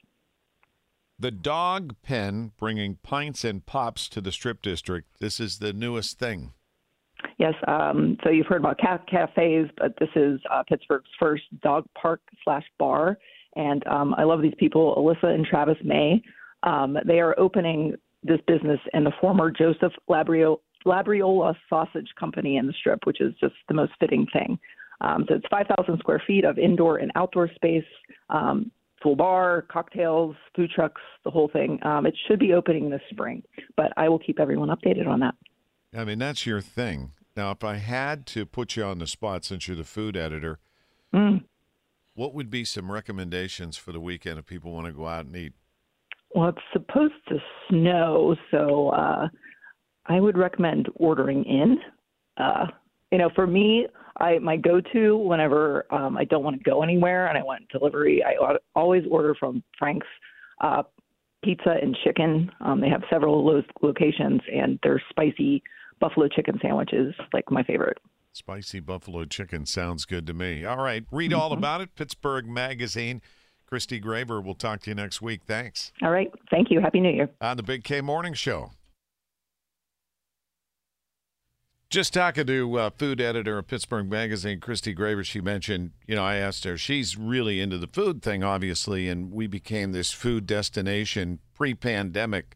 The 1.19 1.31
Dog 1.31 1.95
Pen 2.01 2.51
bringing 2.57 2.95
pints 3.03 3.43
and 3.43 3.63
pops 3.63 4.09
to 4.09 4.21
the 4.21 4.31
Strip 4.31 4.61
District. 4.61 5.07
This 5.19 5.39
is 5.39 5.59
the 5.59 5.73
newest 5.73 6.17
thing. 6.17 6.53
Yes, 7.37 7.53
um, 7.67 8.17
so 8.23 8.29
you've 8.29 8.47
heard 8.47 8.61
about 8.61 8.79
cat 8.79 9.05
cafes, 9.07 9.69
but 9.77 9.93
this 9.99 10.09
is 10.15 10.39
uh, 10.51 10.63
Pittsburgh's 10.67 11.09
first 11.19 11.43
dog 11.61 11.85
park 11.99 12.21
slash 12.43 12.63
bar, 12.79 13.17
and 13.55 13.85
um, 13.87 14.15
I 14.17 14.23
love 14.23 14.41
these 14.41 14.55
people, 14.57 14.95
Alyssa 14.95 15.33
and 15.33 15.45
Travis 15.45 15.77
May. 15.83 16.21
Um, 16.63 16.97
they 17.05 17.19
are 17.19 17.39
opening 17.39 17.95
this 18.23 18.39
business 18.47 18.79
in 18.93 19.03
the 19.03 19.11
former 19.19 19.51
Joseph 19.51 19.93
Labrio, 20.09 20.57
Labriola 20.85 21.55
Sausage 21.69 22.09
Company 22.19 22.57
in 22.57 22.67
the 22.67 22.73
Strip, 22.73 23.05
which 23.05 23.21
is 23.21 23.33
just 23.39 23.55
the 23.67 23.73
most 23.73 23.91
fitting 23.99 24.25
thing. 24.31 24.57
Um, 25.01 25.25
so 25.27 25.35
it's 25.35 25.45
5,000 25.49 25.97
square 25.99 26.21
feet 26.25 26.45
of 26.45 26.57
indoor 26.57 26.97
and 26.97 27.11
outdoor 27.15 27.49
space, 27.55 27.83
um, 28.29 28.71
full 29.01 29.15
bar, 29.15 29.63
cocktails, 29.71 30.35
food 30.55 30.69
trucks, 30.73 31.01
the 31.25 31.31
whole 31.31 31.49
thing. 31.51 31.79
Um, 31.83 32.05
it 32.05 32.15
should 32.27 32.39
be 32.39 32.53
opening 32.53 32.89
this 32.89 33.01
spring, 33.09 33.43
but 33.75 33.91
I 33.97 34.07
will 34.09 34.19
keep 34.19 34.39
everyone 34.39 34.69
updated 34.69 35.07
on 35.07 35.19
that. 35.21 35.33
I 35.97 36.05
mean, 36.05 36.19
that's 36.19 36.45
your 36.45 36.61
thing. 36.61 37.11
Now, 37.35 37.51
if 37.51 37.63
I 37.63 37.75
had 37.77 38.25
to 38.27 38.45
put 38.45 38.75
you 38.75 38.83
on 38.83 38.99
the 38.99 39.07
spot 39.07 39.43
since 39.43 39.67
you're 39.67 39.77
the 39.77 39.83
food 39.83 40.15
editor, 40.15 40.59
Mm. 41.13 41.43
what 42.13 42.33
would 42.33 42.49
be 42.49 42.63
some 42.63 42.89
recommendations 42.91 43.75
for 43.75 43.91
the 43.91 43.99
weekend 43.99 44.39
if 44.39 44.45
people 44.45 44.71
want 44.71 44.85
to 44.85 44.93
go 44.93 45.07
out 45.07 45.25
and 45.25 45.35
eat? 45.35 45.53
Well, 46.33 46.47
it's 46.49 46.61
supposed 46.71 47.15
to 47.27 47.39
snow, 47.69 48.35
so 48.51 48.89
uh, 48.89 49.27
I 50.05 50.19
would 50.21 50.37
recommend 50.37 50.87
ordering 50.95 51.43
in. 51.43 51.77
Uh, 52.37 52.67
you 53.11 53.17
know, 53.17 53.29
for 53.35 53.45
me, 53.45 53.87
I 54.17 54.39
my 54.39 54.57
go-to 54.57 55.17
whenever 55.17 55.85
um, 55.93 56.17
I 56.17 56.25
don't 56.25 56.43
want 56.43 56.57
to 56.57 56.63
go 56.69 56.83
anywhere 56.83 57.27
and 57.27 57.37
I 57.37 57.43
want 57.43 57.67
delivery, 57.69 58.23
I 58.23 58.57
always 58.75 59.03
order 59.09 59.35
from 59.35 59.63
Frank's 59.77 60.07
uh, 60.61 60.83
Pizza 61.43 61.75
and 61.81 61.97
Chicken. 62.03 62.51
Um, 62.59 62.81
they 62.81 62.89
have 62.89 63.03
several 63.09 63.63
locations, 63.81 64.41
and 64.53 64.79
their 64.83 65.01
spicy 65.09 65.63
buffalo 65.99 66.27
chicken 66.27 66.59
sandwiches 66.61 67.13
like 67.33 67.49
my 67.49 67.63
favorite. 67.63 67.97
Spicy 68.33 68.79
buffalo 68.79 69.25
chicken 69.25 69.65
sounds 69.65 70.05
good 70.05 70.25
to 70.27 70.33
me. 70.33 70.63
All 70.65 70.77
right, 70.77 71.03
read 71.11 71.33
all 71.33 71.51
about 71.51 71.81
it. 71.81 71.95
Pittsburgh 71.95 72.47
Magazine. 72.47 73.21
Christy 73.65 73.99
Graver. 73.99 74.41
We'll 74.41 74.53
talk 74.53 74.81
to 74.81 74.91
you 74.91 74.95
next 74.95 75.21
week. 75.21 75.41
Thanks. 75.47 75.93
All 76.01 76.11
right, 76.11 76.29
thank 76.49 76.69
you. 76.69 76.81
Happy 76.81 76.99
New 76.99 77.11
Year. 77.11 77.29
On 77.39 77.55
the 77.55 77.63
Big 77.63 77.85
K 77.85 78.01
Morning 78.01 78.33
Show. 78.33 78.71
Just 81.91 82.13
talking 82.13 82.47
to 82.47 82.79
uh, 82.79 82.89
food 82.89 83.19
editor 83.19 83.57
of 83.57 83.67
Pittsburgh 83.67 84.09
Magazine, 84.09 84.61
Christy 84.61 84.93
Graver. 84.93 85.25
She 85.25 85.41
mentioned, 85.41 85.91
you 86.07 86.15
know, 86.15 86.23
I 86.23 86.37
asked 86.37 86.63
her, 86.63 86.77
she's 86.77 87.17
really 87.17 87.59
into 87.59 87.77
the 87.77 87.85
food 87.85 88.23
thing, 88.23 88.45
obviously, 88.45 89.09
and 89.09 89.29
we 89.29 89.45
became 89.45 89.91
this 89.91 90.13
food 90.13 90.47
destination 90.47 91.39
pre 91.53 91.73
pandemic. 91.73 92.55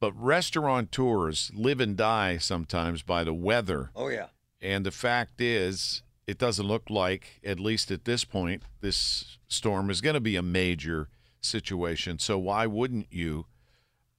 But 0.00 0.12
restaurateurs 0.12 1.50
live 1.54 1.80
and 1.80 1.96
die 1.96 2.36
sometimes 2.36 3.00
by 3.00 3.24
the 3.24 3.32
weather. 3.32 3.90
Oh 3.96 4.08
yeah. 4.08 4.26
And 4.60 4.84
the 4.84 4.90
fact 4.90 5.40
is, 5.40 6.02
it 6.26 6.36
doesn't 6.36 6.66
look 6.66 6.90
like, 6.90 7.40
at 7.42 7.58
least 7.58 7.90
at 7.90 8.04
this 8.04 8.24
point, 8.24 8.64
this 8.82 9.38
storm 9.48 9.88
is 9.88 10.02
going 10.02 10.14
to 10.14 10.20
be 10.20 10.36
a 10.36 10.42
major 10.42 11.08
situation. 11.40 12.18
So 12.18 12.38
why 12.38 12.66
wouldn't 12.66 13.10
you 13.10 13.46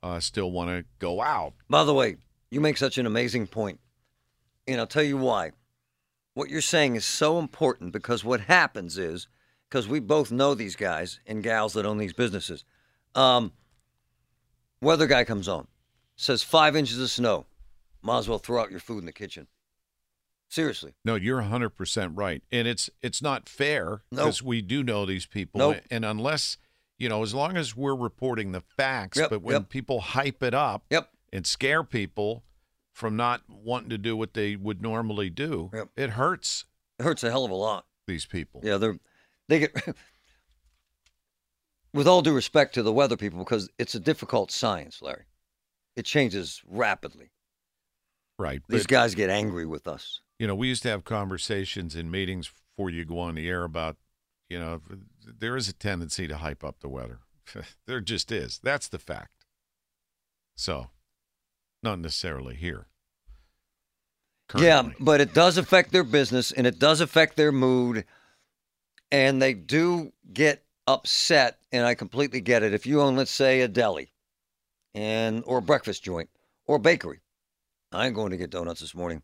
uh, 0.01 0.19
still 0.19 0.51
want 0.51 0.69
to 0.69 0.85
go 0.99 1.21
out. 1.21 1.53
By 1.69 1.83
the 1.83 1.93
way, 1.93 2.17
you 2.51 2.61
make 2.61 2.77
such 2.77 2.97
an 2.97 3.05
amazing 3.05 3.47
point, 3.47 3.79
and 4.73 4.79
I'll 4.81 4.87
tell 4.87 5.03
you 5.03 5.17
why. 5.17 5.51
What 6.33 6.49
you're 6.49 6.61
saying 6.61 6.95
is 6.95 7.05
so 7.05 7.39
important 7.39 7.91
because 7.91 8.23
what 8.23 8.41
happens 8.41 8.97
is, 8.97 9.27
because 9.69 9.87
we 9.87 9.99
both 9.99 10.31
know 10.31 10.53
these 10.55 10.75
guys 10.75 11.19
and 11.27 11.43
gals 11.43 11.73
that 11.73 11.85
own 11.85 11.97
these 11.97 12.13
businesses. 12.13 12.63
Um, 13.15 13.51
weather 14.81 15.07
guy 15.07 15.23
comes 15.23 15.47
on, 15.47 15.67
says 16.15 16.43
five 16.43 16.75
inches 16.75 16.99
of 16.99 17.09
snow. 17.09 17.45
Might 18.01 18.19
as 18.19 18.29
well 18.29 18.37
throw 18.37 18.61
out 18.61 18.71
your 18.71 18.79
food 18.79 18.99
in 18.99 19.05
the 19.05 19.11
kitchen. 19.11 19.47
Seriously. 20.47 20.93
No, 21.05 21.15
you're 21.15 21.41
100% 21.41 22.11
right. 22.17 22.41
And 22.51 22.67
it's 22.67 22.89
it's 23.03 23.21
not 23.21 23.47
fair 23.47 24.01
Nope. 24.11 24.25
because 24.25 24.41
we 24.41 24.61
do 24.61 24.83
know 24.83 25.05
these 25.05 25.25
people 25.27 25.59
Nope. 25.59 25.77
and 25.91 26.03
unless, 26.03 26.57
you 26.97 27.07
know, 27.09 27.21
as 27.21 27.33
long 27.35 27.55
as 27.55 27.75
we're 27.75 27.95
reporting 27.95 28.51
the 28.51 28.61
facts, 28.61 29.19
Yep, 29.19 29.29
but 29.29 29.41
when 29.43 29.53
yep. 29.57 29.69
people 29.69 29.99
hype 30.01 30.41
it 30.41 30.53
up 30.55 30.85
Yep. 30.89 31.09
and 31.31 31.45
scare 31.45 31.83
people 31.83 32.43
from 32.99 33.15
not 33.15 33.41
wanting 33.47 33.89
to 33.89 33.97
do 33.97 34.17
what 34.17 34.33
they 34.33 34.57
would 34.57 34.81
normally 34.81 35.29
do, 35.29 35.69
Yep. 35.73 35.89
it 35.95 36.09
hurts 36.11 36.65
It 36.99 37.03
hurts 37.03 37.23
a 37.23 37.31
hell 37.31 37.45
of 37.45 37.51
a 37.51 37.55
lot. 37.55 37.85
these 38.07 38.25
people. 38.25 38.59
Yeah, 38.63 38.75
they're 38.77 38.99
they 39.47 39.59
get 39.59 39.73
with 41.93 42.07
all 42.07 42.21
due 42.21 42.33
respect 42.35 42.73
to 42.75 42.83
the 42.83 42.91
weather 42.93 43.15
people 43.17 43.39
because 43.39 43.69
it's 43.79 43.95
a 43.95 43.99
difficult 43.99 44.51
science, 44.51 45.01
Larry. 45.01 45.23
It 45.95 46.03
changes 46.05 46.61
rapidly. 46.67 47.31
Right. 48.37 48.61
These 48.69 48.83
But, 48.83 48.89
guys 48.89 49.15
get 49.15 49.29
angry 49.29 49.65
with 49.65 49.87
us. 49.87 50.19
you 50.37 50.47
know, 50.47 50.55
we 50.55 50.67
used 50.67 50.83
to 50.83 50.89
have 50.89 51.03
conversations 51.03 51.95
in 51.95 52.11
meetings 52.11 52.49
before 52.75 52.89
you 52.89 53.05
go 53.05 53.19
on 53.19 53.35
the 53.35 53.47
air 53.49 53.63
about, 53.63 53.97
you 54.49 54.59
know, 54.59 54.81
there 55.25 55.55
is 55.57 55.67
a 55.69 55.73
tendency 55.73 56.27
to 56.27 56.37
hype 56.37 56.63
up 56.63 56.79
the 56.81 56.89
weather. 56.89 57.19
there 57.87 58.01
just 58.01 58.31
is. 58.31 58.59
That's 58.61 58.87
the 58.89 58.99
fact. 58.99 59.45
So, 60.55 60.89
not 61.83 61.99
necessarily 61.99 62.55
here. 62.55 62.87
Yeah, 64.57 64.89
but 64.99 65.21
it 65.21 65.33
does 65.33 65.57
affect 65.57 65.91
their 65.91 66.03
business 66.03 66.51
and 66.51 66.65
it 66.65 66.79
does 66.79 67.01
affect 67.01 67.35
their 67.37 67.51
mood. 67.51 68.05
And 69.11 69.41
they 69.41 69.53
do 69.53 70.11
get 70.31 70.63
upset, 70.85 71.59
and 71.71 71.85
I 71.85 71.95
completely 71.95 72.41
get 72.41 72.61
it. 72.63 72.73
If 72.73 72.85
you 72.85 73.01
own, 73.01 73.15
let's 73.15 73.31
say, 73.31 73.61
a 73.61 73.67
deli 73.67 74.11
and 74.93 75.43
or 75.45 75.57
a 75.59 75.61
breakfast 75.63 76.03
joint 76.03 76.29
or 76.67 76.75
a 76.75 76.79
bakery, 76.79 77.19
I 77.91 78.05
ain't 78.05 78.15
going 78.15 78.31
to 78.31 78.37
get 78.37 78.51
donuts 78.51 78.81
this 78.81 78.93
morning. 78.93 79.23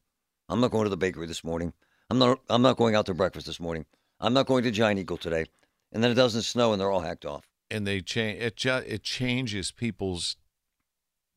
I'm 0.49 0.59
not 0.59 0.71
going 0.71 0.85
to 0.85 0.89
the 0.89 0.97
bakery 0.97 1.27
this 1.27 1.43
morning. 1.43 1.73
I'm 2.09 2.17
not 2.19 2.39
I'm 2.49 2.61
not 2.61 2.77
going 2.77 2.95
out 2.95 3.05
to 3.07 3.13
breakfast 3.13 3.45
this 3.47 3.59
morning. 3.59 3.85
I'm 4.19 4.33
not 4.33 4.45
going 4.47 4.63
to 4.63 4.71
Giant 4.71 4.99
Eagle 4.99 5.17
today. 5.17 5.45
And 5.91 6.03
then 6.03 6.11
it 6.11 6.15
doesn't 6.15 6.43
snow 6.43 6.71
and 6.71 6.79
they're 6.81 6.91
all 6.91 7.01
hacked 7.01 7.25
off. 7.25 7.47
and 7.71 7.85
they 7.87 8.01
change 8.01 8.41
it 8.41 8.55
ju- 8.55 8.83
it 8.85 9.01
changes 9.03 9.71
people's 9.71 10.35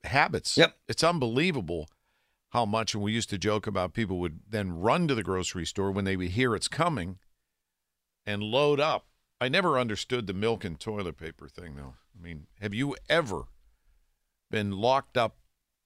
habits. 0.05 0.57
Yep. 0.57 0.77
It's 0.89 1.05
unbelievable 1.05 1.89
how 2.51 2.65
much 2.65 2.95
and 2.95 3.03
we 3.03 3.13
used 3.13 3.31
to 3.31 3.39
joke 3.39 3.67
about 3.67 3.93
people 3.93 4.19
would 4.19 4.41
then 4.49 4.79
run 4.79 5.07
to 5.09 5.15
the 5.15 5.23
grocery 5.23 5.67
store 5.67 5.91
when 5.91 6.05
they 6.05 6.17
would 6.17 6.31
hear 6.31 6.55
it's 6.55 6.69
coming 6.69 7.19
and 8.25 8.43
load 8.43 8.81
up. 8.81 9.07
I 9.41 9.49
never 9.49 9.79
understood 9.79 10.27
the 10.27 10.33
milk 10.33 10.65
and 10.65 10.79
toilet 10.79 11.17
paper 11.17 11.49
thing 11.49 11.77
though. 11.77 11.95
I 12.19 12.23
mean, 12.23 12.47
have 12.61 12.75
you 12.75 12.97
ever 13.09 13.45
been 14.51 14.73
locked 14.73 15.17
up 15.17 15.37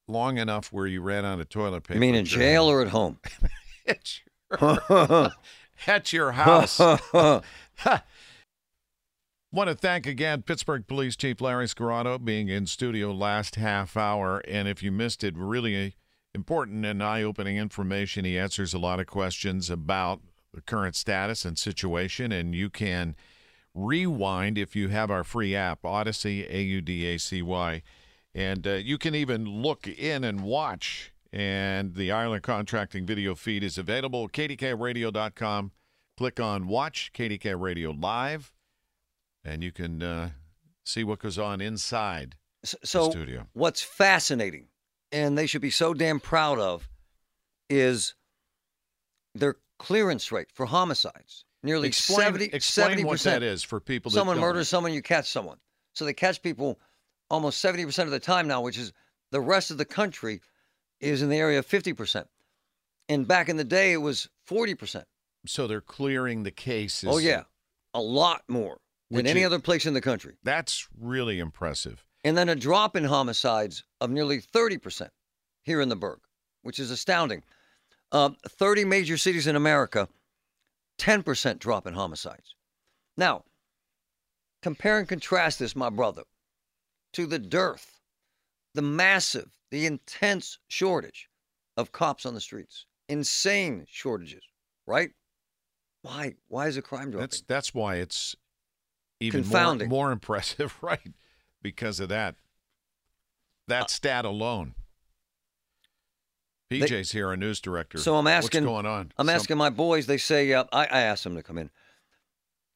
long 0.08 0.38
enough 0.38 0.72
where 0.72 0.86
you 0.86 1.02
ran 1.02 1.24
out 1.24 1.40
of 1.40 1.48
toilet 1.48 1.82
paper? 1.82 1.94
You 1.94 2.00
mean 2.00 2.14
in 2.14 2.24
jail 2.24 2.70
or 2.70 2.80
at 2.80 2.88
home? 2.88 3.18
at 3.86 4.20
your, 4.50 5.30
at 5.86 6.12
your 6.12 6.32
house? 6.32 6.80
Want 9.54 9.68
to 9.68 9.74
thank 9.74 10.06
again 10.06 10.40
Pittsburgh 10.40 10.86
Police 10.86 11.14
Chief 11.14 11.38
Larry 11.38 11.68
Scirotto 11.68 12.18
being 12.18 12.48
in 12.48 12.66
studio 12.66 13.12
last 13.12 13.56
half 13.56 13.98
hour. 13.98 14.38
And 14.48 14.66
if 14.66 14.82
you 14.82 14.90
missed 14.90 15.22
it, 15.22 15.36
really 15.36 15.94
important 16.34 16.86
and 16.86 17.02
eye 17.02 17.22
opening 17.22 17.58
information. 17.58 18.24
He 18.24 18.38
answers 18.38 18.72
a 18.72 18.78
lot 18.78 18.98
of 18.98 19.06
questions 19.06 19.68
about 19.68 20.22
the 20.54 20.62
current 20.62 20.96
status 20.96 21.44
and 21.44 21.58
situation. 21.58 22.32
And 22.32 22.54
you 22.54 22.70
can 22.70 23.14
rewind 23.74 24.56
if 24.56 24.74
you 24.74 24.88
have 24.88 25.10
our 25.10 25.22
free 25.22 25.54
app, 25.54 25.82
Audacy, 25.82 26.50
A 26.50 26.62
U 26.62 26.80
D 26.80 27.04
A 27.04 27.18
C 27.18 27.42
Y. 27.42 27.82
And 28.34 28.66
uh, 28.66 28.72
you 28.76 28.96
can 28.96 29.14
even 29.14 29.44
look 29.44 29.86
in 29.86 30.24
and 30.24 30.42
watch. 30.42 31.12
And 31.30 31.94
the 31.94 32.10
Ireland 32.10 32.42
Contracting 32.42 33.04
video 33.04 33.34
feed 33.34 33.62
is 33.62 33.76
available 33.76 34.30
kdkaradio.com. 34.30 35.72
Click 36.16 36.40
on 36.40 36.68
Watch 36.68 37.10
KDKA 37.14 37.60
Radio 37.60 37.90
Live, 37.90 38.50
and 39.44 39.62
you 39.62 39.72
can 39.72 40.02
uh, 40.02 40.30
see 40.84 41.04
what 41.04 41.18
goes 41.18 41.38
on 41.38 41.60
inside 41.60 42.36
S- 42.64 42.74
the 42.80 43.10
studio. 43.10 43.46
what's 43.52 43.82
fascinating 43.82 44.68
and 45.10 45.36
they 45.36 45.46
should 45.46 45.62
be 45.62 45.70
so 45.70 45.92
damn 45.94 46.20
proud 46.20 46.58
of 46.58 46.88
is 47.68 48.14
their 49.34 49.56
clearance 49.78 50.30
rate 50.32 50.48
for 50.52 50.66
homicides. 50.66 51.44
Nearly 51.62 51.88
Explain, 51.88 52.26
70 52.26 52.44
explain 52.46 52.98
70%. 52.98 53.04
what 53.04 53.20
that 53.20 53.42
is 53.42 53.62
for 53.62 53.78
people 53.80 54.10
that 54.10 54.16
Someone 54.16 54.36
don't. 54.36 54.42
murders 54.44 54.68
someone, 54.68 54.92
you 54.92 55.00
catch 55.02 55.30
someone. 55.30 55.58
So 55.94 56.04
they 56.04 56.12
catch 56.12 56.42
people 56.42 56.80
almost 57.30 57.64
70% 57.64 58.02
of 58.04 58.10
the 58.10 58.18
time 58.18 58.48
now, 58.48 58.60
which 58.62 58.76
is 58.78 58.92
the 59.30 59.40
rest 59.40 59.70
of 59.70 59.78
the 59.78 59.84
country 59.84 60.40
is 61.00 61.22
in 61.22 61.28
the 61.28 61.36
area 61.36 61.58
of 61.60 61.66
50%. 61.66 62.24
And 63.08 63.26
back 63.28 63.48
in 63.48 63.56
the 63.56 63.64
day, 63.64 63.92
it 63.92 63.98
was 63.98 64.28
40%. 64.48 65.04
So 65.46 65.66
they're 65.66 65.80
clearing 65.80 66.42
the 66.42 66.50
cases. 66.50 67.08
Oh, 67.10 67.18
yeah. 67.18 67.42
A 67.94 68.00
lot 68.00 68.42
more 68.48 68.78
than 69.12 69.24
Which 69.24 69.30
any 69.30 69.40
is- 69.40 69.46
other 69.46 69.58
place 69.58 69.86
in 69.86 69.94
the 69.94 70.00
country. 70.00 70.36
That's 70.42 70.88
really 70.98 71.38
impressive. 71.38 72.04
and 72.24 72.36
then 72.36 72.48
a 72.48 72.54
drop 72.54 72.94
in 72.96 73.04
homicides 73.04 73.82
of 74.00 74.10
nearly 74.10 74.40
30% 74.40 75.10
here 75.64 75.80
in 75.80 75.88
the 75.88 75.96
Burgh, 75.96 76.20
which 76.62 76.78
is 76.78 76.90
astounding. 76.90 77.42
Um, 78.12 78.36
30 78.48 78.84
major 78.84 79.16
cities 79.16 79.46
in 79.46 79.56
America, 79.56 80.08
10% 80.98 81.58
drop 81.58 81.86
in 81.86 81.94
homicides. 81.94 82.54
Now, 83.16 83.44
compare 84.62 84.98
and 84.98 85.08
contrast 85.08 85.58
this, 85.58 85.74
my 85.74 85.90
brother, 85.90 86.22
to 87.14 87.26
the 87.26 87.38
dearth, 87.38 88.00
the 88.74 88.82
massive, 88.82 89.50
the 89.70 89.86
intense 89.86 90.58
shortage 90.68 91.28
of 91.76 91.90
cops 91.92 92.24
on 92.26 92.34
the 92.34 92.40
streets. 92.40 92.86
Insane 93.08 93.84
shortages, 93.88 94.44
right? 94.86 95.10
Why? 96.02 96.34
Why 96.48 96.68
is 96.68 96.76
the 96.76 96.82
crime 96.82 97.10
dropping? 97.10 97.20
That's 97.20 97.40
that's 97.42 97.74
why 97.74 97.96
it's 97.96 98.34
even 99.22 99.46
more, 99.46 99.74
more 99.88 100.12
impressive, 100.12 100.76
right? 100.82 101.12
Because 101.62 102.00
of 102.00 102.08
that. 102.08 102.36
That 103.68 103.90
stat 103.90 104.24
alone. 104.24 104.74
PJ's 106.70 107.12
here, 107.12 107.28
our 107.28 107.36
news 107.36 107.60
director. 107.60 107.98
So 107.98 108.16
I'm 108.16 108.26
asking. 108.26 108.64
what's 108.64 108.72
going 108.72 108.86
on. 108.86 109.12
I'm 109.18 109.26
Some- 109.26 109.34
asking 109.34 109.56
my 109.58 109.70
boys. 109.70 110.06
They 110.06 110.18
say 110.18 110.52
uh, 110.52 110.64
I, 110.72 110.84
I 110.86 111.00
asked 111.02 111.24
them 111.24 111.36
to 111.36 111.42
come 111.42 111.58
in. 111.58 111.70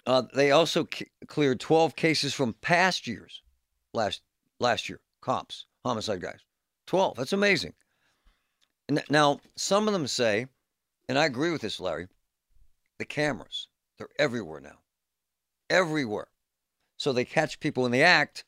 Uh, 0.07 0.23
they 0.35 0.53
also 0.53 0.87
c- 0.93 1.07
cleared 1.27 1.59
12 1.59 1.97
cases 1.97 2.33
from 2.33 2.53
past 2.61 3.07
years, 3.07 3.43
last 3.93 4.21
last 4.61 4.89
year. 4.89 5.01
Cops, 5.21 5.67
homicide 5.85 6.21
guys, 6.21 6.41
12. 6.87 7.17
That's 7.17 7.33
amazing. 7.33 7.73
And 8.89 9.03
now 9.11 9.41
some 9.57 9.89
of 9.89 9.93
them 9.93 10.07
say, 10.07 10.47
and 11.09 11.19
I 11.19 11.25
agree 11.25 11.51
with 11.51 11.63
this, 11.63 11.81
Larry. 11.81 12.07
The 12.99 13.05
cameras, 13.05 13.67
they're 13.99 14.09
everywhere 14.19 14.61
now, 14.61 14.79
everywhere. 15.69 16.29
So 16.97 17.13
they 17.13 17.25
catch 17.25 17.61
people 17.61 17.87
in 17.87 17.93
the 17.93 18.03
act. 18.03 18.45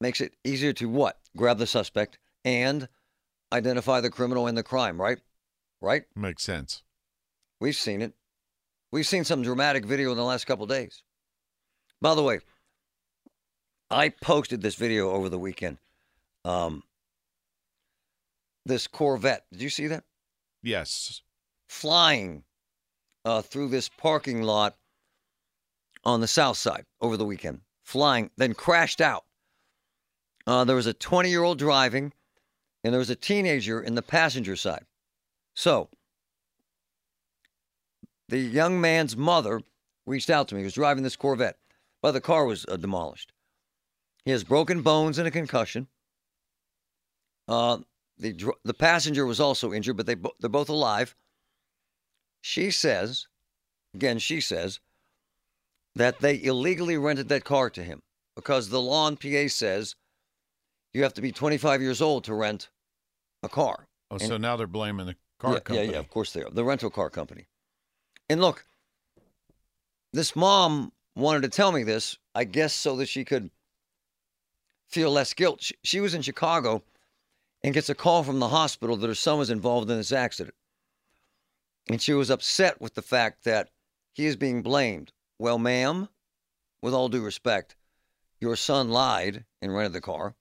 Makes 0.00 0.20
it 0.20 0.34
easier 0.44 0.72
to 0.74 0.88
what? 0.88 1.18
Grab 1.36 1.58
the 1.58 1.66
suspect 1.66 2.18
and 2.44 2.88
identify 3.52 4.00
the 4.00 4.10
criminal 4.10 4.46
and 4.46 4.56
the 4.56 4.62
crime. 4.62 5.00
Right? 5.00 5.18
Right? 5.80 6.04
Makes 6.14 6.44
sense. 6.44 6.82
We've 7.60 7.74
seen 7.74 8.02
it. 8.02 8.14
We've 8.92 9.06
seen 9.06 9.24
some 9.24 9.42
dramatic 9.42 9.84
video 9.84 10.10
in 10.12 10.16
the 10.16 10.24
last 10.24 10.46
couple 10.46 10.66
days. 10.66 11.02
By 12.00 12.14
the 12.14 12.22
way, 12.22 12.40
I 13.90 14.10
posted 14.10 14.62
this 14.62 14.76
video 14.76 15.10
over 15.10 15.28
the 15.28 15.38
weekend. 15.38 15.78
Um, 16.44 16.84
this 18.64 18.86
Corvette, 18.86 19.44
did 19.50 19.62
you 19.62 19.70
see 19.70 19.88
that? 19.88 20.04
Yes. 20.62 21.22
Flying 21.68 22.44
uh, 23.24 23.42
through 23.42 23.68
this 23.68 23.88
parking 23.88 24.42
lot 24.42 24.76
on 26.08 26.20
the 26.20 26.26
south 26.26 26.56
side 26.56 26.84
over 27.00 27.16
the 27.16 27.24
weekend. 27.24 27.60
Flying, 27.84 28.30
then 28.36 28.54
crashed 28.54 29.00
out. 29.00 29.24
Uh, 30.46 30.64
there 30.64 30.76
was 30.76 30.86
a 30.86 30.94
20 30.94 31.28
year 31.28 31.42
old 31.42 31.58
driving, 31.58 32.12
and 32.82 32.92
there 32.92 32.98
was 32.98 33.10
a 33.10 33.16
teenager 33.16 33.80
in 33.80 33.94
the 33.94 34.02
passenger 34.02 34.56
side. 34.56 34.84
So, 35.54 35.88
the 38.28 38.38
young 38.38 38.80
man's 38.80 39.16
mother 39.16 39.60
reached 40.06 40.30
out 40.30 40.48
to 40.48 40.54
me. 40.54 40.62
He 40.62 40.64
was 40.64 40.74
driving 40.74 41.02
this 41.02 41.16
Corvette, 41.16 41.58
but 42.02 42.12
the 42.12 42.20
car 42.20 42.44
was 42.44 42.64
uh, 42.68 42.76
demolished. 42.76 43.32
He 44.24 44.30
has 44.30 44.44
broken 44.44 44.82
bones 44.82 45.18
and 45.18 45.28
a 45.28 45.30
concussion. 45.30 45.88
Uh, 47.46 47.78
the 48.18 48.52
the 48.64 48.74
passenger 48.74 49.24
was 49.24 49.40
also 49.40 49.72
injured, 49.72 49.96
but 49.96 50.06
they 50.06 50.16
they're 50.40 50.50
both 50.50 50.68
alive. 50.68 51.14
She 52.40 52.70
says, 52.70 53.26
again, 53.94 54.18
she 54.18 54.40
says 54.40 54.80
that 55.98 56.20
they 56.20 56.40
illegally 56.42 56.96
rented 56.96 57.28
that 57.28 57.44
car 57.44 57.68
to 57.68 57.82
him 57.82 58.00
because 58.36 58.68
the 58.68 58.80
law 58.80 59.08
in 59.08 59.16
PA 59.16 59.48
says 59.48 59.96
you 60.94 61.02
have 61.02 61.12
to 61.14 61.20
be 61.20 61.32
25 61.32 61.82
years 61.82 62.00
old 62.00 62.24
to 62.24 62.34
rent 62.34 62.70
a 63.42 63.48
car. 63.48 63.88
Oh, 64.10 64.16
And- 64.16 64.28
so 64.28 64.36
now 64.36 64.56
they're 64.56 64.68
blaming 64.68 65.06
the 65.06 65.16
car 65.40 65.54
yeah, 65.54 65.58
company. 65.60 65.86
Yeah, 65.86 65.92
yeah, 65.94 65.98
of 65.98 66.08
course 66.08 66.32
they 66.32 66.42
are. 66.42 66.50
The 66.50 66.64
rental 66.64 66.88
car 66.88 67.10
company. 67.10 67.48
And 68.28 68.40
look, 68.40 68.64
this 70.12 70.36
mom 70.36 70.92
wanted 71.16 71.42
to 71.42 71.48
tell 71.48 71.72
me 71.72 71.82
this, 71.82 72.16
I 72.32 72.44
guess, 72.44 72.74
so 72.74 72.94
that 72.96 73.08
she 73.08 73.24
could 73.24 73.50
feel 74.88 75.10
less 75.10 75.34
guilt. 75.34 75.62
She, 75.62 75.74
she 75.82 76.00
was 76.00 76.14
in 76.14 76.22
Chicago 76.22 76.84
and 77.64 77.74
gets 77.74 77.88
a 77.88 77.94
call 77.94 78.22
from 78.22 78.38
the 78.38 78.48
hospital 78.48 78.96
that 78.96 79.08
her 79.08 79.14
son 79.16 79.38
was 79.38 79.50
involved 79.50 79.90
in 79.90 79.96
this 79.96 80.12
accident. 80.12 80.54
And 81.90 82.00
she 82.00 82.12
was 82.12 82.30
upset 82.30 82.80
with 82.80 82.94
the 82.94 83.02
fact 83.02 83.42
that 83.44 83.70
he 84.12 84.26
is 84.26 84.36
being 84.36 84.62
blamed. 84.62 85.12
Well, 85.38 85.58
ma'am, 85.58 86.08
with 86.82 86.94
all 86.94 87.08
due 87.08 87.24
respect, 87.24 87.76
your 88.40 88.56
son 88.56 88.88
lied 88.90 89.44
and 89.62 89.74
rented 89.74 89.92
the 89.92 90.00
car. 90.00 90.34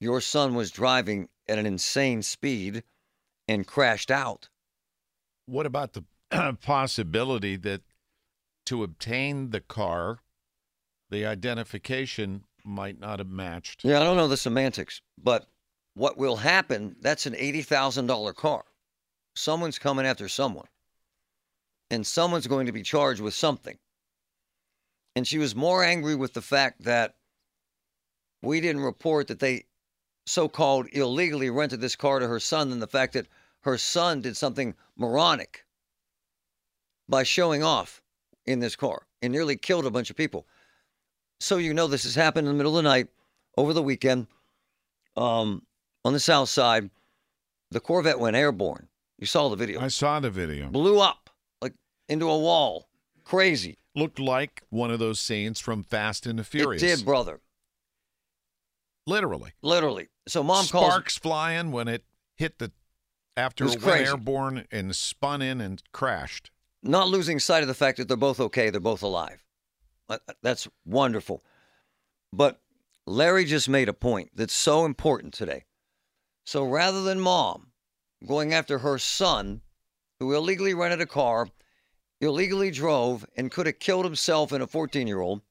Your 0.00 0.20
son 0.20 0.54
was 0.54 0.70
driving 0.70 1.28
at 1.48 1.58
an 1.58 1.66
insane 1.66 2.22
speed 2.22 2.84
and 3.48 3.66
crashed 3.66 4.10
out. 4.10 4.48
What 5.46 5.66
about 5.66 5.92
the 5.94 6.04
possibility 6.60 7.56
that 7.56 7.82
to 8.66 8.82
obtain 8.82 9.50
the 9.50 9.60
car, 9.60 10.20
the 11.10 11.26
identification 11.26 12.44
might 12.64 12.98
not 12.98 13.18
have 13.18 13.28
matched? 13.28 13.84
Yeah, 13.84 14.00
I 14.00 14.04
don't 14.04 14.16
know 14.16 14.28
the 14.28 14.36
semantics, 14.36 15.00
but 15.22 15.46
what 15.94 16.16
will 16.16 16.36
happen, 16.36 16.96
that's 17.00 17.26
an 17.26 17.34
$80,000 17.34 18.34
car. 18.34 18.64
Someone's 19.34 19.78
coming 19.78 20.06
after 20.06 20.28
someone, 20.28 20.68
and 21.90 22.06
someone's 22.06 22.46
going 22.46 22.66
to 22.66 22.72
be 22.72 22.82
charged 22.82 23.20
with 23.20 23.34
something. 23.34 23.78
And 25.14 25.26
she 25.26 25.38
was 25.38 25.54
more 25.54 25.84
angry 25.84 26.14
with 26.14 26.32
the 26.32 26.42
fact 26.42 26.84
that 26.84 27.16
we 28.42 28.60
didn't 28.60 28.82
report 28.82 29.28
that 29.28 29.40
they 29.40 29.64
so 30.26 30.48
called 30.48 30.86
illegally 30.92 31.50
rented 31.50 31.80
this 31.80 31.96
car 31.96 32.18
to 32.18 32.28
her 32.28 32.40
son 32.40 32.70
than 32.70 32.78
the 32.78 32.86
fact 32.86 33.12
that 33.14 33.26
her 33.62 33.78
son 33.78 34.20
did 34.20 34.36
something 34.36 34.74
moronic 34.96 35.64
by 37.08 37.22
showing 37.22 37.62
off 37.62 38.02
in 38.46 38.60
this 38.60 38.76
car 38.76 39.06
and 39.20 39.32
nearly 39.32 39.56
killed 39.56 39.86
a 39.86 39.90
bunch 39.90 40.10
of 40.10 40.16
people. 40.16 40.46
So 41.40 41.56
you 41.56 41.74
know 41.74 41.86
this 41.86 42.04
has 42.04 42.14
happened 42.14 42.46
in 42.46 42.54
the 42.54 42.56
middle 42.56 42.76
of 42.76 42.84
the 42.84 42.88
night 42.88 43.08
over 43.56 43.72
the 43.72 43.82
weekend 43.82 44.26
um, 45.16 45.62
on 46.04 46.12
the 46.12 46.20
south 46.20 46.48
side. 46.48 46.90
The 47.70 47.80
Corvette 47.80 48.18
went 48.18 48.36
airborne. 48.36 48.88
You 49.18 49.26
saw 49.26 49.48
the 49.48 49.56
video. 49.56 49.80
I 49.80 49.88
saw 49.88 50.20
the 50.20 50.30
video. 50.30 50.68
Blew 50.68 51.00
up 51.00 51.30
like 51.60 51.74
into 52.08 52.28
a 52.28 52.38
wall. 52.38 52.88
Crazy. 53.24 53.78
Looked 53.94 54.18
like 54.18 54.62
one 54.70 54.90
of 54.90 54.98
those 54.98 55.20
scenes 55.20 55.60
from 55.60 55.82
Fast 55.82 56.26
and 56.26 56.38
the 56.38 56.44
Furious. 56.44 56.82
It 56.82 56.96
did, 56.96 57.04
brother. 57.04 57.40
Literally. 59.06 59.52
Literally. 59.62 60.08
So 60.28 60.42
mom 60.42 60.66
calls. 60.66 60.86
Sparks 60.86 61.18
flying 61.18 61.72
when 61.72 61.88
it 61.88 62.04
hit 62.36 62.58
the 62.58 62.70
after 63.36 63.64
It 63.64 63.68
it 63.68 63.70
went 63.70 63.82
crazy. 63.82 64.10
airborne 64.10 64.66
and 64.70 64.94
spun 64.94 65.42
in 65.42 65.60
and 65.60 65.82
crashed. 65.92 66.50
not 66.82 67.08
losing 67.08 67.38
sight 67.38 67.62
of 67.62 67.68
the 67.68 67.74
fact 67.74 67.98
that 67.98 68.08
they're 68.08 68.16
both 68.16 68.40
okay, 68.40 68.70
they're 68.70 68.80
both 68.80 69.02
alive. 69.02 69.44
Uh, 70.08 70.18
That's 70.42 70.68
wonderful. 70.84 71.42
But 72.32 72.60
Larry 73.06 73.44
just 73.44 73.68
made 73.68 73.88
a 73.88 73.92
point 73.94 74.30
that's 74.34 74.54
so 74.54 74.84
important 74.84 75.32
today. 75.34 75.64
So 76.44 76.64
rather 76.64 77.02
than 77.02 77.20
mom 77.20 77.68
going 78.26 78.52
after 78.52 78.78
her 78.78 78.98
son, 78.98 79.62
who 80.20 80.34
illegally 80.34 80.74
rented 80.74 81.00
a 81.00 81.06
car, 81.06 81.48
illegally 82.22 82.70
drove, 82.70 83.26
and 83.36 83.50
could 83.50 83.66
have 83.66 83.78
killed 83.80 84.04
himself 84.04 84.52
and 84.52 84.62
a 84.62 84.66
14 84.66 85.06
year 85.06 85.20
old, 85.20 85.42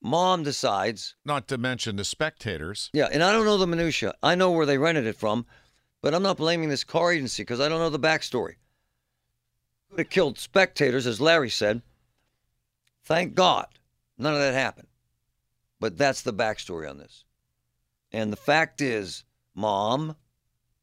mom 0.00 0.42
decides, 0.42 1.14
Not 1.24 1.46
to 1.48 1.58
mention 1.58 1.96
the 1.96 2.04
spectators. 2.04 2.90
yeah, 2.92 3.08
and 3.12 3.22
I 3.22 3.30
don't 3.30 3.44
know 3.44 3.58
the 3.58 3.66
minutia. 3.66 4.14
I 4.22 4.34
know 4.34 4.50
where 4.50 4.66
they 4.66 4.78
rented 4.78 5.06
it 5.06 5.16
from, 5.16 5.46
but 6.00 6.14
I'm 6.14 6.22
not 6.22 6.38
blaming 6.38 6.68
this 6.70 6.82
car 6.82 7.12
agency 7.12 7.42
because 7.42 7.60
I 7.60 7.68
don't 7.68 7.78
know 7.78 7.90
the 7.90 7.98
backstory. 8.00 8.54
Could 9.90 9.98
have 10.00 10.10
killed 10.10 10.38
spectators, 10.38 11.06
as 11.06 11.20
Larry 11.20 11.50
said. 11.50 11.82
Thank 13.04 13.34
God, 13.34 13.66
none 14.16 14.32
of 14.32 14.40
that 14.40 14.54
happened. 14.54 14.88
But 15.78 15.98
that's 15.98 16.22
the 16.22 16.32
backstory 16.32 16.88
on 16.88 16.98
this. 16.98 17.24
And 18.12 18.32
the 18.32 18.36
fact 18.36 18.80
is, 18.80 19.24
mom, 19.54 20.16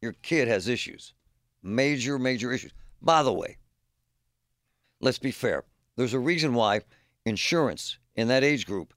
your 0.02 0.13
kid 0.22 0.48
has 0.48 0.67
issues, 0.67 1.13
major, 1.63 2.19
major 2.19 2.52
issues. 2.52 2.74
By 3.02 3.24
the 3.24 3.34
way, 3.34 3.58
let's 5.02 5.20
be 5.20 5.32
fair. 5.32 5.64
There's 5.96 6.14
a 6.14 6.20
reason 6.20 6.54
why 6.54 6.82
insurance 7.26 7.98
in 8.16 8.28
that 8.30 8.44
age 8.44 8.66
group 8.66 8.94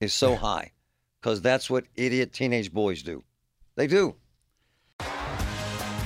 is 0.00 0.14
so 0.14 0.36
high, 0.36 0.72
because 1.20 1.42
that's 1.42 1.68
what 1.68 1.84
idiot 1.94 2.32
teenage 2.32 2.72
boys 2.72 3.02
do. 3.02 3.24
They 3.76 3.86
do. 3.86 4.14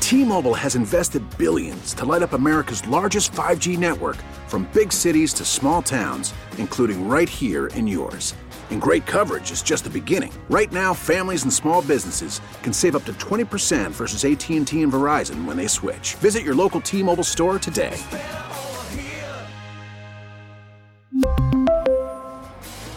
T-Mobile 0.01 0.55
has 0.55 0.77
invested 0.77 1.23
billions 1.39 1.95
to 1.95 2.05
light 2.05 2.23
up 2.23 2.35
America's 2.35 2.87
largest 2.87 3.33
5G 3.33 3.79
network 3.79 4.17
from 4.47 4.69
big 4.75 4.93
cities 4.93 5.33
to 5.35 5.45
small 5.45 5.81
towns, 5.81 6.35
including 6.59 7.09
right 7.09 7.29
here 7.29 7.69
in 7.69 7.87
yours. 7.87 8.35
And 8.71 8.81
great 8.81 9.07
coverage 9.07 9.51
is 9.51 9.63
just 9.63 9.85
the 9.85 9.91
beginning. 9.91 10.33
Right 10.51 10.71
now, 10.71 10.93
families 10.93 11.45
and 11.45 11.53
small 11.53 11.81
businesses 11.83 12.41
can 12.63 12.75
save 12.75 12.95
up 12.95 13.05
to 13.05 13.13
20% 13.15 13.91
versus 13.91 14.25
AT&T 14.25 14.83
and 14.83 14.93
Verizon 14.93 15.47
when 15.47 15.57
they 15.57 15.67
switch. 15.67 16.15
Visit 16.17 16.43
your 16.43 16.55
local 16.55 16.81
T-Mobile 16.81 17.25
store 17.25 17.59
today. 17.59 17.99